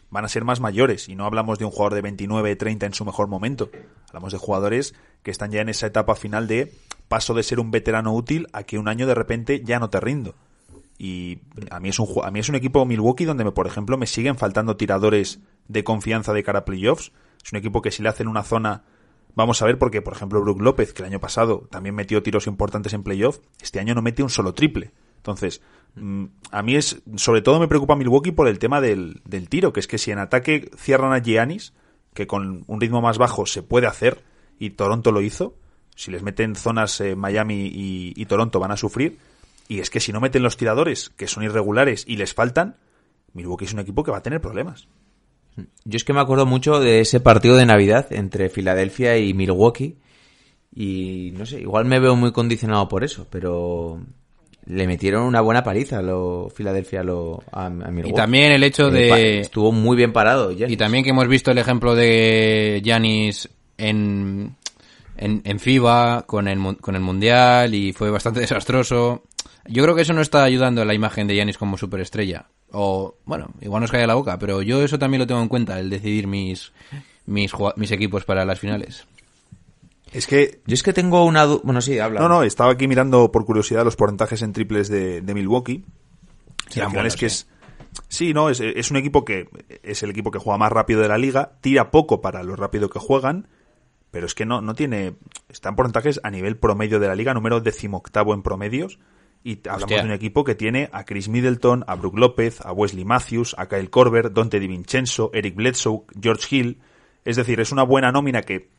[0.10, 1.10] van a ser más mayores.
[1.10, 3.70] Y no hablamos de un jugador de 29, 30 en su mejor momento.
[4.08, 6.74] Hablamos de jugadores que están ya en esa etapa final de
[7.08, 10.00] paso de ser un veterano útil a que un año de repente ya no te
[10.00, 10.36] rindo.
[10.98, 11.40] Y
[11.72, 14.06] a mí es un, a mí es un equipo Milwaukee donde, me, por ejemplo, me
[14.06, 17.12] siguen faltando tiradores de confianza de cara a playoffs.
[17.44, 18.84] Es un equipo que si le hacen una zona
[19.36, 22.48] Vamos a ver porque, por ejemplo, Brook López, que el año pasado también metió tiros
[22.48, 24.92] importantes en playoff, este año no mete un solo triple.
[25.20, 25.62] Entonces,
[25.96, 29.74] mm, a mí es, sobre todo me preocupa Milwaukee por el tema del, del tiro,
[29.74, 31.74] que es que si en ataque cierran a Giannis,
[32.14, 34.24] que con un ritmo más bajo se puede hacer,
[34.58, 35.56] y Toronto lo hizo,
[35.96, 39.18] si les meten zonas eh, Miami y, y Toronto van a sufrir,
[39.68, 42.78] y es que si no meten los tiradores, que son irregulares y les faltan,
[43.34, 44.88] Milwaukee es un equipo que va a tener problemas.
[45.86, 49.98] Yo es que me acuerdo mucho de ese partido de Navidad entre Filadelfia y Milwaukee.
[50.74, 54.02] Y no sé, igual me veo muy condicionado por eso, pero
[54.70, 58.12] le metieron una buena paliza a lo, Filadelfia a, lo, a, a Milwaukee.
[58.12, 59.40] Y también el hecho de...
[59.40, 60.52] Estuvo muy bien parado.
[60.52, 60.74] Giannis.
[60.74, 63.50] Y también que hemos visto el ejemplo de Yanis
[63.80, 64.56] en,
[65.18, 69.24] en, en FIBA con el, con el Mundial y fue bastante desastroso.
[69.66, 72.46] Yo creo que eso no está ayudando a la imagen de Yanis como superestrella.
[72.72, 75.80] O, bueno, igual nos cae la boca, pero yo eso también lo tengo en cuenta,
[75.80, 76.72] el decidir mis,
[77.26, 79.08] mis, mis equipos para las finales.
[80.12, 82.20] Es que Yo es que tengo una Bueno, sí, habla.
[82.20, 85.86] No, no, estaba aquí mirando por curiosidad los porcentajes en triples de, de Milwaukee.
[86.70, 87.48] Y final buenos, es que es.
[88.08, 89.50] Sí, no, es, es un equipo que
[89.84, 92.90] es el equipo que juega más rápido de la liga, tira poco para lo rápido
[92.90, 93.48] que juegan,
[94.12, 95.16] pero es que no, no tiene.
[95.50, 99.00] Están porcentajes a nivel promedio de la liga, número decimoctavo en promedios.
[99.42, 99.98] Y hablamos Hostia.
[100.00, 103.68] de un equipo que tiene a Chris Middleton, a Brook López, a Wesley Matthews, a
[103.70, 106.82] Kyle Korver, Dante DiVincenzo, Eric Bledsoe, George Hill.
[107.24, 108.70] Es decir, es una buena nómina que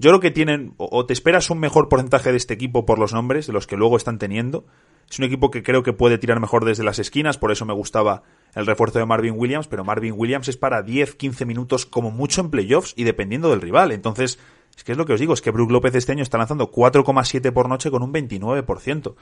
[0.00, 3.12] yo creo que tienen, o te esperas un mejor porcentaje de este equipo por los
[3.12, 4.64] nombres, de los que luego están teniendo.
[5.10, 7.74] Es un equipo que creo que puede tirar mejor desde las esquinas, por eso me
[7.74, 8.22] gustaba
[8.54, 12.40] el refuerzo de Marvin Williams, pero Marvin Williams es para 10, 15 minutos como mucho
[12.40, 13.92] en playoffs y dependiendo del rival.
[13.92, 14.38] Entonces,
[14.76, 16.70] es que es lo que os digo, es que Brook López este año está lanzando
[16.70, 19.14] 4,7 por noche con un 29%.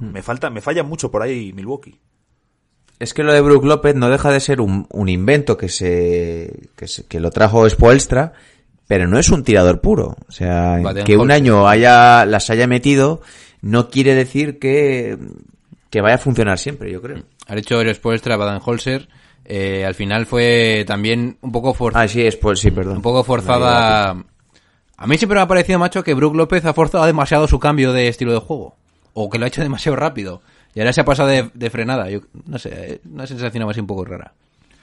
[0.00, 1.98] Me falta, me falla mucho por ahí Milwaukee.
[2.98, 6.68] Es que lo de Brook López no deja de ser un, un invento que se,
[6.76, 8.32] que se- que lo trajo Spoelstra,
[8.88, 10.16] pero no es un tirador puro.
[10.28, 13.20] O sea, Baden que un año haya, las haya metido
[13.60, 15.16] no quiere decir que,
[15.90, 17.22] que vaya a funcionar siempre, yo creo.
[17.46, 19.08] Ha hecho el Spoelstra, Baden-Holzer,
[19.44, 22.04] eh, al final fue también un poco forzada.
[22.04, 22.96] Ah, sí, es pues sí, perdón.
[22.96, 24.16] un poco forzada.
[24.96, 27.92] A mí siempre me ha parecido, macho, que Brook López ha forzado demasiado su cambio
[27.92, 28.74] de estilo de juego.
[29.12, 30.42] O que lo ha hecho demasiado rápido.
[30.74, 32.08] Y ahora se ha pasado de, de frenada.
[32.10, 34.32] Yo, no sé, eh, una sensación así un poco rara.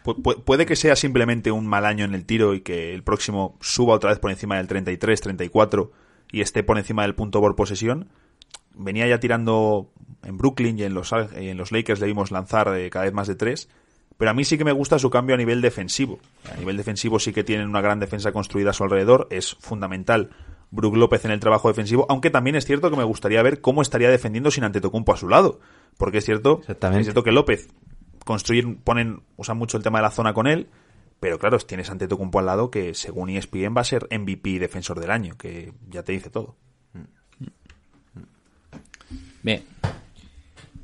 [0.05, 3.03] Pu- pu- puede que sea simplemente un mal año en el tiro y que el
[3.03, 5.91] próximo suba otra vez por encima del 33, 34
[6.31, 8.09] y esté por encima del punto por posesión.
[8.77, 9.89] Venía ya tirando
[10.23, 13.27] en Brooklyn y en los, en los Lakers le vimos lanzar eh, cada vez más
[13.27, 13.67] de tres.
[14.17, 16.19] Pero a mí sí que me gusta su cambio a nivel defensivo.
[16.53, 19.27] A nivel defensivo sí que tienen una gran defensa construida a su alrededor.
[19.29, 20.29] Es fundamental
[20.71, 22.05] Brook López en el trabajo defensivo.
[22.09, 25.27] Aunque también es cierto que me gustaría ver cómo estaría defendiendo sin Antetokounmpo a su
[25.27, 25.59] lado.
[25.97, 26.61] Porque es cierto,
[27.01, 27.67] es cierto que López
[28.25, 30.67] construyen, ponen, usan mucho el tema de la zona con él,
[31.21, 34.99] pero claro, tienes ante Antetokounmpo al lado que según ESPN va a ser MVP defensor
[34.99, 36.57] del año, que ya te dice todo.
[39.41, 39.63] Bien.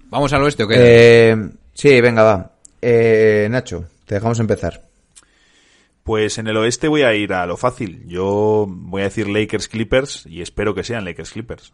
[0.09, 0.75] ¿Vamos al oeste o qué?
[0.77, 2.51] Eh, sí, venga, va.
[2.81, 4.83] Eh, Nacho, te dejamos empezar.
[6.03, 8.03] Pues en el oeste voy a ir a lo fácil.
[8.07, 11.73] Yo voy a decir Lakers Clippers y espero que sean Lakers Clippers.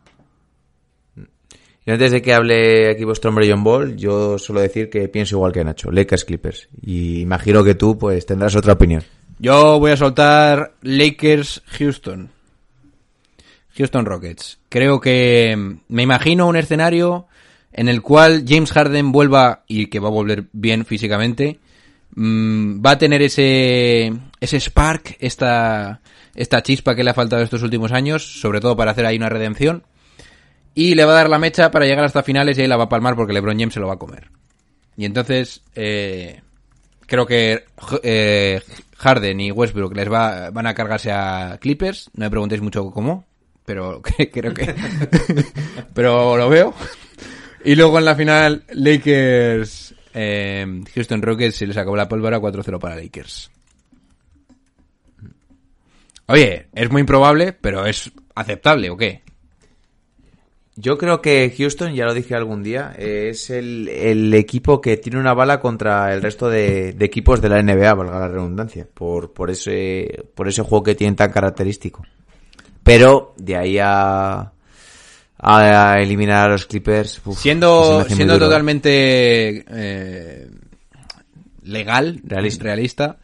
[1.88, 5.38] Y antes de que hable aquí vuestro hombre John Ball, yo suelo decir que pienso
[5.38, 6.68] igual que Nacho, Lakers Clippers.
[6.82, 9.04] Y imagino que tú pues tendrás otra opinión.
[9.40, 12.30] Yo voy a soltar Lakers Houston.
[13.78, 14.60] Houston Rockets.
[14.68, 17.28] Creo que mm, me imagino un escenario
[17.72, 21.62] en el cual James Harden vuelva y que va a volver bien físicamente.
[22.16, 24.12] mm, va a tener ese
[24.42, 26.02] ese spark, esta
[26.36, 29.30] esta chispa que le ha faltado estos últimos años, sobre todo para hacer ahí una
[29.30, 29.84] redención.
[30.78, 32.84] Y le va a dar la mecha para llegar hasta finales y ahí la va
[32.84, 34.30] a palmar porque LeBron James se lo va a comer.
[34.96, 36.44] Y entonces, eh,
[37.08, 37.66] creo que
[38.04, 38.62] eh,
[38.98, 42.12] Harden y Westbrook les va, van a cargarse a Clippers.
[42.14, 43.26] No me preguntéis mucho cómo,
[43.66, 44.76] pero creo que.
[45.96, 46.76] pero lo veo.
[47.66, 49.96] Y luego en la final, Lakers.
[50.14, 53.50] eh, Houston Rockets se les acabó la pólvora 4-0 para Lakers.
[56.28, 59.24] Oye, es muy improbable, pero es aceptable, ¿o qué?
[60.80, 64.96] Yo creo que Houston, ya lo dije algún día, eh, es el, el equipo que
[64.98, 68.88] tiene una bala contra el resto de, de equipos de la NBA, valga la redundancia,
[68.94, 72.06] por, por ese, por ese juego que tienen tan característico.
[72.84, 74.52] Pero de ahí a,
[75.40, 80.48] a eliminar a los Clippers, uf, siendo siendo totalmente eh,
[81.64, 82.64] legal, Realista.
[82.64, 83.18] realista,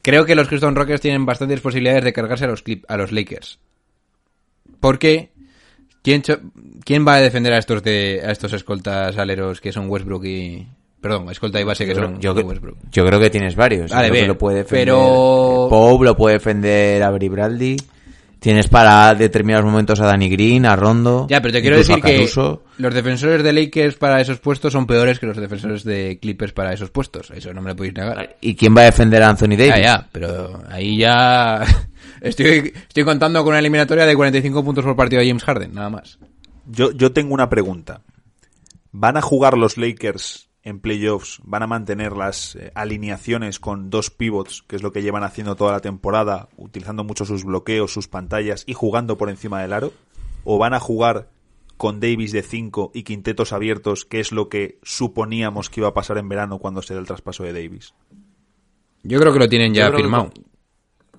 [0.00, 3.10] creo que los Houston Rockets tienen bastantes posibilidades de cargarse a los Clip- a los
[3.12, 3.58] Lakers.
[4.80, 5.32] Porque
[6.04, 6.22] quién
[6.84, 10.68] quién va a defender a estos de a estos escoltas aleros que son Westbrook y
[11.00, 12.76] perdón, escolta y base que Yo son yo, Westbrook.
[12.92, 13.90] yo creo que tienes varios.
[13.90, 17.76] Yo Vale, creo que bien, lo puede defender pero- Pope, lo puede defender Avery Bradley.
[18.44, 21.26] Tienes para determinados momentos a Danny Green, a Rondo.
[21.30, 22.62] Ya, pero te quiero decir a que Caruso.
[22.76, 26.74] los defensores de Lakers para esos puestos son peores que los defensores de Clippers para
[26.74, 27.30] esos puestos.
[27.30, 28.36] Eso no me lo podéis negar.
[28.42, 29.76] ¿Y quién va a defender a Anthony Davis?
[29.76, 31.64] Ya, ya, pero ahí ya
[32.20, 35.88] estoy, estoy contando con una eliminatoria de 45 puntos por partido de James Harden, nada
[35.88, 36.18] más.
[36.66, 38.02] Yo, yo tengo una pregunta.
[38.92, 41.40] ¿Van a jugar los Lakers en playoffs?
[41.44, 45.54] ¿Van a mantener las eh, alineaciones con dos pivots, que es lo que llevan haciendo
[45.54, 49.92] toda la temporada, utilizando mucho sus bloqueos, sus pantallas y jugando por encima del aro?
[50.44, 51.28] ¿O van a jugar
[51.76, 55.94] con Davis de 5 y quintetos abiertos, que es lo que suponíamos que iba a
[55.94, 57.94] pasar en verano cuando se da el traspaso de Davis?
[59.02, 60.32] Yo creo que lo tienen ya Yo creo que firmado.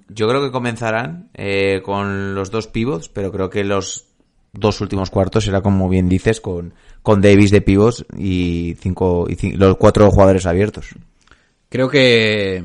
[0.07, 4.14] Yo creo que comenzarán eh, con los dos pivots, pero creo que los
[4.57, 9.35] dos últimos cuartos será como bien dices con, con Davis de pivots y cinco y
[9.35, 10.87] cin- los cuatro jugadores abiertos.
[11.69, 12.63] Creo que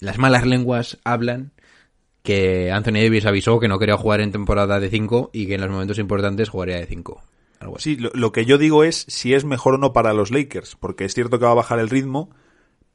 [0.00, 1.52] las malas lenguas hablan
[2.22, 5.60] que Anthony Davis avisó que no quería jugar en temporada de 5 y que en
[5.60, 7.22] los momentos importantes jugaría de 5.
[7.60, 7.96] Algo así.
[7.96, 10.76] Sí, lo, lo que yo digo es si es mejor o no para los Lakers,
[10.80, 12.30] porque es cierto que va a bajar el ritmo,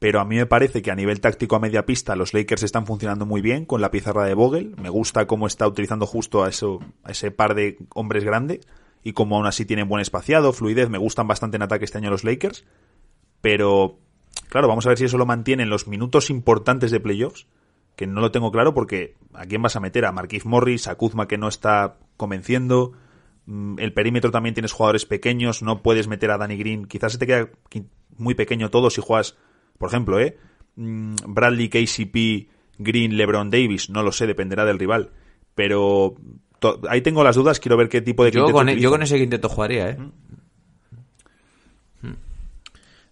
[0.00, 2.86] pero a mí me parece que a nivel táctico a media pista los Lakers están
[2.86, 4.74] funcionando muy bien con la pizarra de Vogel.
[4.80, 8.62] Me gusta cómo está utilizando justo a, ese par de hombres grande
[9.04, 10.88] y como aún así tienen buen espaciado, fluidez.
[10.88, 12.64] Me gustan bastante en ataque este año los Lakers,
[13.42, 13.98] pero
[14.48, 17.46] claro, vamos a ver si eso lo mantiene en los minutos importantes de playoffs,
[17.94, 20.06] que no lo tengo claro porque ¿a quién vas a meter?
[20.06, 22.92] A Marquise Morris, a Kuzma que no está convenciendo.
[23.44, 26.86] Mm, El perímetro también tienes jugadores pequeños, no puedes meter a Danny Green.
[26.86, 27.50] Quizás se te queda
[28.16, 29.36] muy pequeño todo si juegas,
[29.80, 30.36] por ejemplo, ¿eh?
[30.76, 35.08] Mm, Bradley, KCP, Green, LeBron Davis, no lo sé, dependerá del rival.
[35.54, 36.14] Pero
[36.58, 38.90] to- ahí tengo las dudas, quiero ver qué tipo de Yo quinteto con, e- yo
[38.90, 39.96] con ese quinteto jugaría, ¿eh?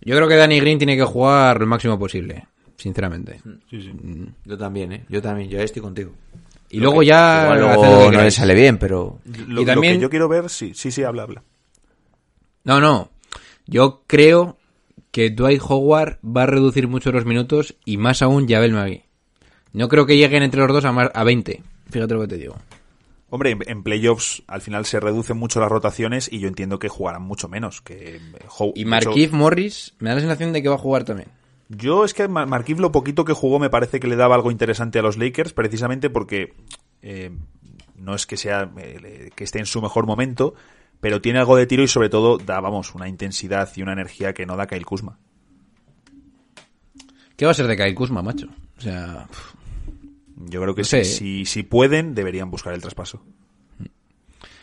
[0.01, 2.47] Yo creo que Danny Green tiene que jugar lo máximo posible,
[2.77, 3.41] sinceramente.
[4.45, 5.05] Yo también, ¿eh?
[5.09, 6.13] Yo también, yo estoy contigo.
[6.71, 9.19] Y luego ya Igual hacer lo luego que no le sale bien, pero...
[9.25, 11.43] Lo, y lo también- que yo quiero ver, sí, sí, sí, habla, habla.
[12.65, 13.11] No, no.
[13.67, 14.58] Yo creo
[15.11, 19.05] que Dwight Howard va a reducir mucho los minutos y más aún Javel McGee.
[19.73, 21.63] No creo que lleguen entre los dos a, más, a 20.
[21.91, 22.57] Fíjate lo que te digo.
[23.31, 26.89] Hombre, en, en playoffs al final se reducen mucho las rotaciones y yo entiendo que
[26.89, 27.83] jugarán mucho menos.
[27.83, 28.21] Que eh,
[28.59, 31.29] How- Y Marquise Morris me da la sensación de que va a jugar también.
[31.69, 32.49] Yo es que Mar-
[32.79, 36.09] lo poquito que jugó me parece que le daba algo interesante a los Lakers, precisamente
[36.09, 36.55] porque
[37.03, 37.31] eh,
[37.97, 40.55] no es que sea eh, que esté en su mejor momento,
[41.01, 44.33] pero tiene algo de tiro y sobre todo da, vamos, una intensidad y una energía
[44.35, 45.19] que no da Kyle Kuzma.
[47.37, 48.49] ¿Qué va a ser de Kyle Kuzma, macho?
[48.79, 49.55] O sea, pff,
[50.51, 51.47] Yo creo que No sé, si, ¿eh?
[51.47, 53.23] si, pueden, deberían buscar el traspaso.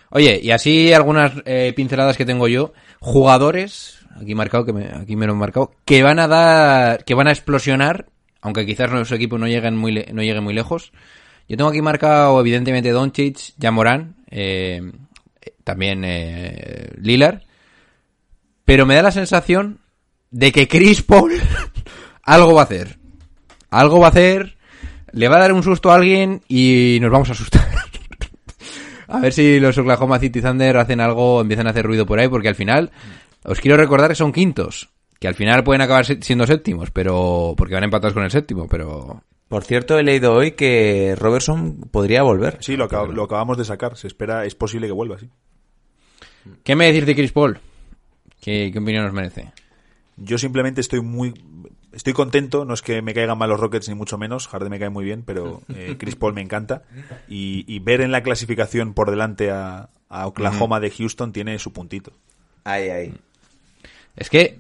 [0.10, 2.74] Oye, y así algunas eh, pinceladas que tengo yo.
[3.00, 7.14] Jugadores, aquí marcado, que me, aquí me lo he marcado, que van a dar, que
[7.16, 8.08] van a explosionar,
[8.42, 10.92] aunque quizás nuestro equipo no lleguen muy, le- no llegue muy lejos.
[11.48, 14.92] Yo tengo aquí marcado, evidentemente, Doncic, Jamoran, eh,
[15.64, 17.42] también eh, Lillard.
[18.66, 19.80] Pero me da la sensación
[20.32, 21.34] de que Chris Paul
[22.24, 22.98] algo va a hacer.
[23.70, 24.58] Algo va a hacer,
[25.12, 27.68] le va a dar un susto a alguien y nos vamos a asustar.
[29.08, 32.28] A ver si los Oklahoma City Thunder hacen algo, empiezan a hacer ruido por ahí,
[32.28, 32.92] porque al final,
[33.44, 34.90] os quiero recordar que son quintos,
[35.20, 39.22] que al final pueden acabar siendo séptimos, pero porque van empatados con el séptimo, pero
[39.48, 42.58] Por cierto, he leído hoy que Robertson podría volver.
[42.62, 43.96] Sí, lo, acab- lo acabamos de sacar.
[43.96, 45.30] Se espera, es posible que vuelva, sí.
[46.64, 47.60] ¿qué me decís de Chris Paul?
[48.42, 49.52] ¿Qué, qué opinión os merece?
[50.18, 51.34] Yo simplemente estoy muy
[51.92, 54.80] estoy contento, no es que me caigan mal los Rockets ni mucho menos, Harden me
[54.80, 56.84] cae muy bien, pero eh, Chris Paul me encanta
[57.30, 61.72] y, y ver en la clasificación por delante a, a Oklahoma de Houston tiene su
[61.72, 62.12] puntito.
[62.66, 63.14] Ahí, ahí.
[64.18, 64.60] Es que,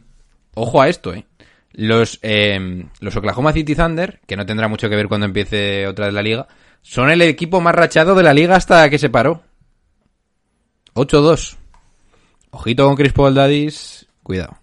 [0.53, 1.25] ojo a esto, eh.
[1.77, 6.05] Los, eh, los Oklahoma City Thunder, que no tendrá mucho que ver cuando empiece otra
[6.05, 6.47] vez la liga,
[6.81, 9.43] son el equipo más rachado de la liga hasta que se paró.
[10.93, 11.57] 8-2.
[12.51, 14.57] Ojito con Chris Paul Daddies, cuidado.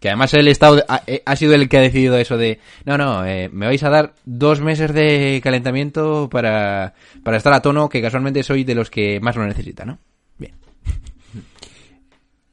[0.00, 2.60] Que además el estado de- ha, eh, ha sido el que ha decidido eso de,
[2.84, 7.60] no, no, eh, me vais a dar dos meses de calentamiento para, para estar a
[7.62, 9.98] tono, que casualmente soy de los que más lo necesita, ¿no?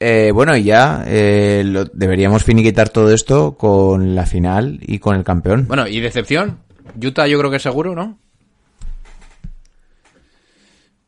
[0.03, 5.15] Eh, bueno, y ya eh, lo- deberíamos finiquitar todo esto con la final y con
[5.15, 5.67] el campeón.
[5.67, 6.57] Bueno, y decepción,
[6.99, 8.17] Utah yo creo que es seguro, ¿no?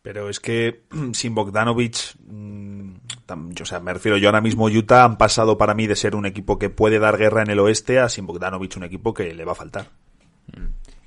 [0.02, 0.84] Pero es que
[1.14, 2.91] sin Bogdanovich, mm,
[3.26, 5.96] tam- yo, o sea, me refiero yo ahora mismo Utah han pasado para mí de
[5.96, 9.14] ser un equipo que puede dar guerra en el oeste a sin Bogdanovich un equipo
[9.14, 9.86] que le va a faltar.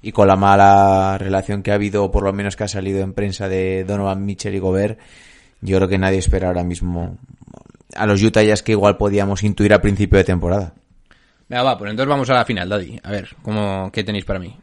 [0.03, 3.01] Y con la mala relación que ha habido, o por lo menos que ha salido
[3.01, 4.99] en prensa de Donovan Mitchell y Gobert,
[5.61, 7.18] yo creo que nadie espera ahora mismo
[7.97, 10.74] a los Utah Jazz que igual podíamos intuir a principio de temporada.
[11.49, 13.01] Venga, va, pues entonces vamos a la final, Daddy.
[13.03, 14.57] A ver, ¿cómo, ¿qué tenéis para mí?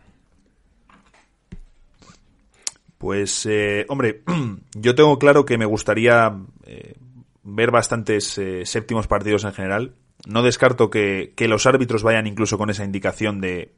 [2.98, 4.24] Pues, eh, hombre,
[4.76, 6.96] yo tengo claro que me gustaría eh,
[7.44, 9.96] ver bastantes eh, séptimos partidos en general.
[10.26, 13.74] No descarto que, que los árbitros vayan incluso con esa indicación de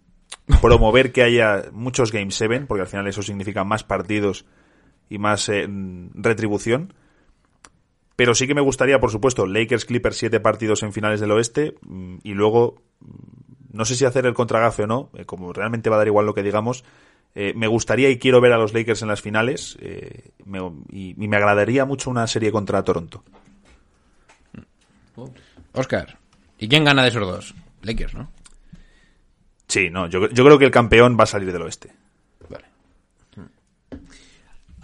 [0.62, 4.45] promover que haya muchos Game 7, porque al final eso significa más partidos
[5.10, 5.68] y más eh,
[6.14, 6.93] retribución.
[8.16, 11.76] Pero sí que me gustaría, por supuesto, Lakers Clippers siete partidos en finales del oeste
[11.82, 15.89] mm, y luego mm, no sé si hacer el contragafe o no, eh, como realmente
[15.89, 16.84] va a dar igual lo que digamos.
[17.36, 20.59] eh, me gustaría y quiero ver a los Lakers en las finales eh, me-
[20.91, 23.24] y, y me agradaría mucho una serie contra Toronto.
[25.74, 26.18] Oscar,
[26.57, 27.53] ¿y quién gana de esos dos?
[27.82, 28.30] Lakers, ¿no?
[29.68, 31.91] Sí, no, yo, yo creo que el campeón va a salir del oeste.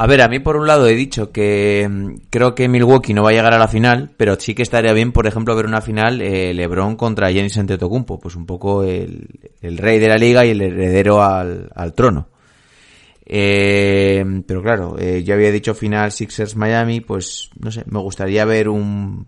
[0.01, 3.21] A ver, a mí por un lado he dicho que mm, creo que Milwaukee no
[3.21, 5.79] va a llegar a la final, pero sí que estaría bien, por ejemplo, ver una
[5.79, 9.27] final eh, LeBron contra Giannis Antetokounmpo, pues un poco el,
[9.61, 12.29] el rey de la liga y el heredero al, al trono.
[13.27, 18.43] Eh, pero claro, eh, yo había dicho final Sixers Miami, pues no sé, me gustaría
[18.43, 19.27] ver un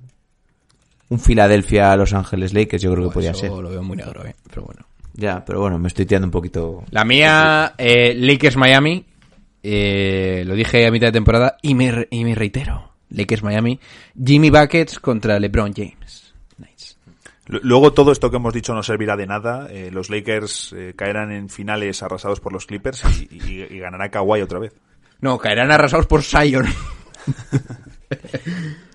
[1.09, 3.51] un Philadelphia Los Ángeles Lakers, yo creo que podría Eso ser.
[3.51, 4.34] lo veo muy negro, ¿eh?
[4.49, 4.84] Pero bueno.
[5.13, 6.84] Ya, pero bueno, me estoy tirando un poquito.
[6.89, 9.05] La mía, eh, Lakers Miami,
[9.64, 12.91] eh, lo dije a mitad de temporada y me, y me reitero.
[13.09, 13.80] Lakers Miami,
[14.24, 16.34] Jimmy Buckets contra LeBron James.
[16.57, 16.95] Nice.
[17.45, 19.68] Luego todo esto que hemos dicho no servirá de nada.
[19.70, 24.09] eh, los Lakers eh, caerán en finales arrasados por los Clippers y, y- y ganará
[24.09, 24.74] Kawhi otra vez.
[25.22, 26.66] No, caerán arrasados por Zion.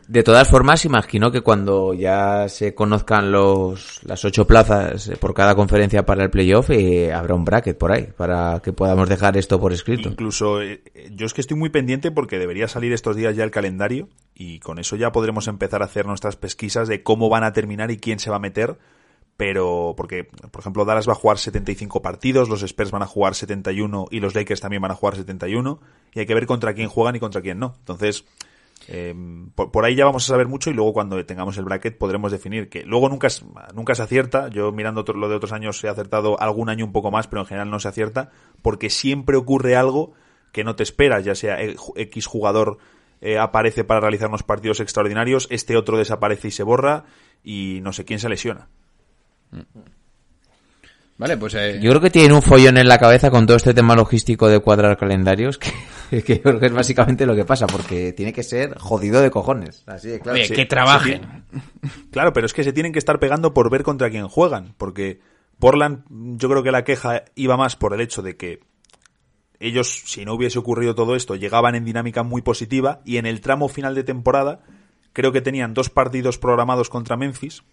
[0.08, 5.34] De todas formas, imagino que cuando ya se conozcan los las ocho plazas eh, por
[5.34, 9.36] cada conferencia para el playoff, eh, habrá un bracket por ahí para que podamos dejar
[9.36, 10.08] esto por escrito.
[10.08, 13.44] Incluso eh, eh, yo es que estoy muy pendiente porque debería salir estos días ya
[13.44, 17.44] el calendario y con eso ya podremos empezar a hacer nuestras pesquisas de cómo van
[17.44, 18.78] a terminar y quién se va a meter.
[19.36, 23.34] Pero, porque, por ejemplo, Dallas va a jugar 75 partidos, los Spurs van a jugar
[23.34, 25.78] 71 y los Lakers también van a jugar 71
[26.14, 27.74] y hay que ver contra quién juegan y contra quién no.
[27.78, 28.24] Entonces,
[28.90, 29.14] Eh,
[29.54, 32.70] por, ahí ya vamos a saber mucho y luego cuando tengamos el bracket podremos definir
[32.70, 33.28] que luego nunca,
[33.74, 34.48] nunca se acierta.
[34.48, 37.42] Yo mirando otro- lo de otros años he acertado algún año un poco más, pero
[37.42, 38.30] en general no se acierta
[38.62, 40.12] porque siempre ocurre algo
[40.52, 42.78] que no te esperas, ya sea X jugador
[43.20, 47.04] eh, aparece para realizar unos partidos extraordinarios, este otro desaparece y se borra
[47.44, 48.68] y no sé quién se lesiona.
[51.18, 53.74] Vale, pues eh, Yo creo que tienen un follón en la cabeza con todo este
[53.74, 57.66] tema logístico de cuadrar calendarios, que, que yo creo que es básicamente lo que pasa,
[57.66, 59.82] porque tiene que ser jodido de cojones.
[59.86, 60.36] Así de claro.
[60.36, 61.44] oye, sí, que sí, trabajen.
[62.12, 65.20] Claro, pero es que se tienen que estar pegando por ver contra quién juegan, porque
[65.58, 66.04] Portland,
[66.38, 68.60] yo creo que la queja iba más por el hecho de que
[69.58, 73.40] ellos, si no hubiese ocurrido todo esto, llegaban en dinámica muy positiva y en el
[73.40, 74.60] tramo final de temporada
[75.12, 77.64] creo que tenían dos partidos programados contra Memphis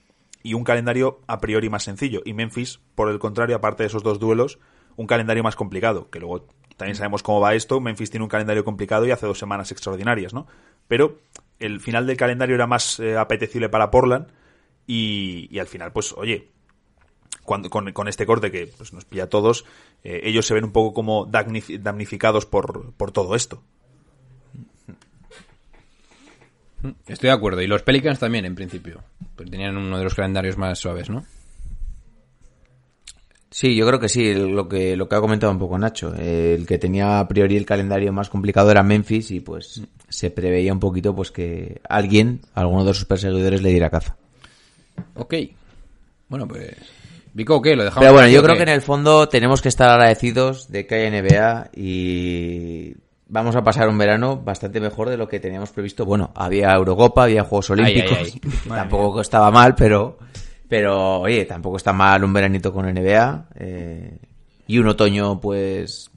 [0.46, 2.22] y un calendario a priori más sencillo.
[2.24, 4.60] Y Memphis, por el contrario, aparte de esos dos duelos,
[4.96, 6.46] un calendario más complicado, que luego
[6.78, 7.82] también sabemos cómo va esto.
[7.82, 10.46] Memphis tiene un calendario complicado y hace dos semanas extraordinarias, ¿no?
[10.88, 11.18] Pero
[11.58, 14.28] el final del calendario era más eh, apetecible para Portland
[14.86, 16.52] y, al final, pues, oye,
[17.43, 19.66] cuando, con, con este corte que pues, nos pilla a todos,
[20.04, 23.64] eh, ellos se ven un poco como damnif- damnificados por, por todo esto.
[27.07, 27.61] Estoy de acuerdo.
[27.61, 29.03] Y los Pelicans también, en principio.
[29.36, 31.25] Pues tenían uno de los calendarios más suaves, ¿no?
[33.55, 36.13] Sí, yo creo que sí, lo que, lo que ha comentado un poco Nacho.
[36.13, 40.73] El que tenía a priori el calendario más complicado era Memphis y pues se preveía
[40.73, 44.17] un poquito pues que alguien, alguno de sus perseguidores le diera caza.
[45.15, 45.36] Ok.
[46.27, 46.75] Bueno, pues...
[47.33, 47.77] Vico, ¿qué?
[47.77, 48.65] ¿Lo dejamos Pero bueno, yo creo qué?
[48.65, 52.95] que en el fondo tenemos que estar agradecidos de que haya NBA y
[53.28, 56.05] vamos a pasar un verano bastante mejor de lo que teníamos previsto.
[56.05, 60.17] Bueno, había Eurocopa, había Juegos Ay, Olímpicos, ay, tampoco estaba mal, pero,
[60.67, 64.17] pero oye, tampoco está mal un veranito con NBA eh,
[64.67, 66.11] y un otoño pues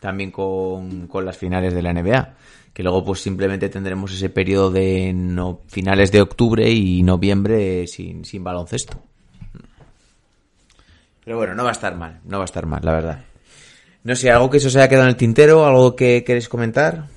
[0.00, 2.34] también con, con las finales de la NBA.
[2.72, 8.24] Que luego pues simplemente tendremos ese periodo de no, finales de octubre y noviembre sin,
[8.24, 9.00] sin baloncesto.
[11.24, 13.24] Pero bueno, no va a estar mal, no va a estar mal, la verdad.
[14.04, 17.08] No sé, algo que se os haya quedado en el tintero, algo que queréis comentar.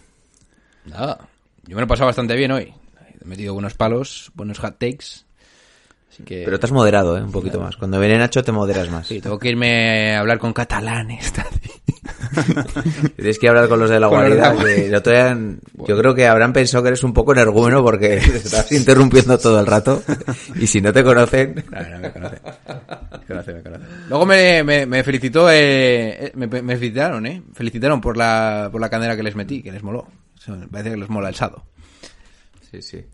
[0.86, 1.28] Nada.
[1.66, 2.74] Yo me lo he pasado bastante bien hoy.
[3.22, 5.27] He metido buenos palos, buenos hot takes.
[6.18, 6.42] Así que...
[6.46, 7.22] Pero te has moderado, ¿eh?
[7.22, 7.78] Un poquito más.
[7.78, 9.06] Cuando viene Nacho te moderas más.
[9.06, 11.32] Sí, tengo que irme a hablar con catalanes.
[13.16, 14.56] Tienes que hablar con los de la guarida.
[15.86, 19.60] yo creo que habrán pensado que eres un poco energúmeno porque te estás interrumpiendo todo
[19.60, 20.02] el rato.
[20.56, 21.64] Y si no te conocen...
[21.78, 22.42] No, no, me conoce.
[23.12, 23.84] Me conoce, me conoce.
[24.10, 27.44] Luego me, me, me felicitó, eh, eh, me, me felicitaron, eh.
[27.54, 30.08] Felicitaron por la, por la candela que les metí, que les moló.
[30.72, 31.64] Parece que les mola el sado.
[32.72, 33.06] Sí, sí.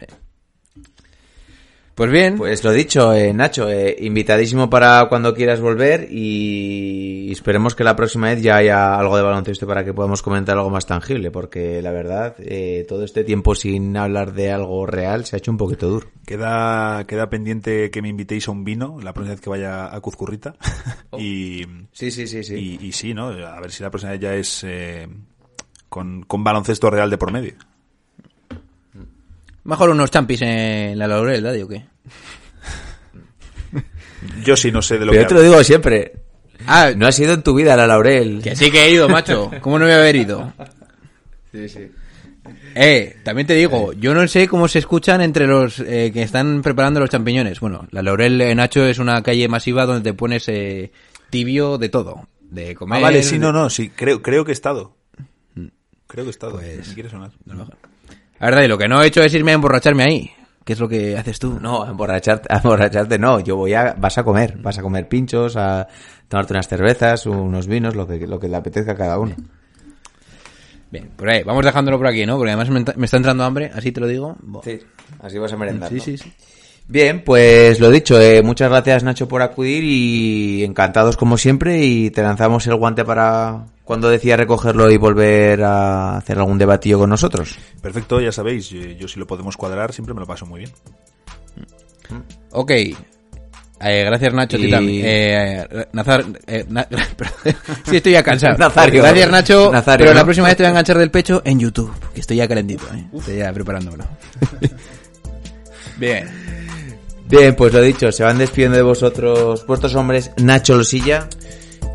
[1.96, 7.76] Pues bien, Pues lo dicho, eh, Nacho, eh, invitadísimo para cuando quieras volver y esperemos
[7.76, 10.88] que la próxima vez ya haya algo de baloncesto para que podamos comentar algo más
[10.88, 15.40] tangible, porque la verdad, eh, todo este tiempo sin hablar de algo real se ha
[15.40, 16.08] hecho un poquito duro.
[16.26, 20.02] Queda, queda pendiente que me invitéis a un vino la próxima vez que vaya a
[20.02, 20.56] Cuzcurrita.
[21.20, 22.56] y, Sí, sí, sí, sí.
[22.56, 23.28] y, y sí, ¿no?
[23.28, 25.08] A ver si la próxima vez ya es eh,
[25.90, 27.54] con, con baloncesto real de por medio.
[29.64, 31.62] Mejor unos champis en la laurel, ¿verdad?
[31.64, 31.86] ¿O qué?
[34.44, 36.14] Yo sí no sé de lo Pero yo que te lo digo siempre,
[36.66, 38.42] Ah, no has ido en tu vida a la Laurel.
[38.42, 39.52] que sí que he ido, macho.
[39.62, 40.54] ¿Cómo no voy a haber ido?
[41.52, 41.92] Sí, sí.
[42.76, 46.62] Eh, también te digo, yo no sé cómo se escuchan entre los eh, que están
[46.62, 47.60] preparando los champiñones.
[47.60, 50.92] Bueno, la Laurel eh, Nacho es una calle masiva donde te pones eh,
[51.30, 52.28] tibio de todo.
[52.42, 53.00] De comer.
[53.00, 54.96] Ah, vale, sí, no, no, sí, creo, creo que he estado.
[56.08, 56.54] Creo que he estado.
[56.54, 57.32] Pues- me quiere sonar.
[58.40, 60.32] La verdad, y lo que no he hecho es irme a emborracharme ahí.
[60.66, 61.60] ¿Qué es lo que haces tú?
[61.60, 63.40] No, a emborracharte, a emborracharte no.
[63.42, 65.88] Yo voy a, vas a comer, vas a comer pinchos, a
[66.28, 69.36] tomarte unas cervezas, unos vinos, lo que, lo que le apetezca a cada uno.
[70.90, 72.38] Bien, por ahí, vamos dejándolo por aquí, ¿no?
[72.38, 74.38] Porque además me, está entrando hambre, así te lo digo.
[74.64, 74.80] Sí,
[75.22, 75.90] así vas a merendar.
[75.90, 76.02] sí, ¿no?
[76.02, 76.34] sí, sí.
[76.88, 82.10] Bien, pues lo dicho, eh, muchas gracias Nacho por acudir y encantados como siempre y
[82.12, 87.10] te lanzamos el guante para cuando decía recogerlo y volver a hacer algún debatillo con
[87.10, 87.58] nosotros.
[87.82, 90.72] Perfecto, ya sabéis, yo, yo si lo podemos cuadrar siempre me lo paso muy bien.
[92.52, 92.72] Ok.
[92.72, 95.06] Eh, gracias Nacho, Y- también.
[95.08, 96.88] Eh, Nazar, eh, Na-
[97.86, 98.58] sí, estoy ya cansado.
[98.58, 99.02] Nazario.
[99.04, 101.94] Gracias Nacho, Nazario, pero la próxima vez te voy a enganchar del pecho en YouTube,
[102.14, 103.06] que estoy ya calentito, ¿eh?
[103.14, 104.06] Estoy ya preparándomelo.
[105.98, 106.30] Bien.
[107.30, 111.28] Bien, pues lo dicho, se van despidiendo de vosotros vuestros hombres Nacho Losilla,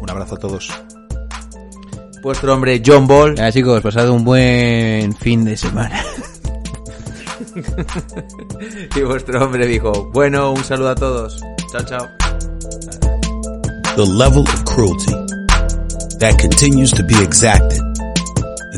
[0.00, 0.70] Un abrazo a todos.
[2.22, 6.02] vuestro hombre John Ball Venga chicos, pasad un buen fin de semana.
[8.96, 11.40] y vuestro hombre dijo, bueno, un saludo a todos.
[11.72, 12.08] Chao, chao.
[13.96, 15.12] The level of cruelty
[16.18, 17.80] that continues to be exacted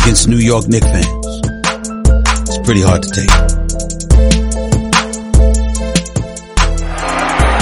[0.01, 1.27] against New York Knicks fans
[2.49, 3.60] is pretty pretty hard to take.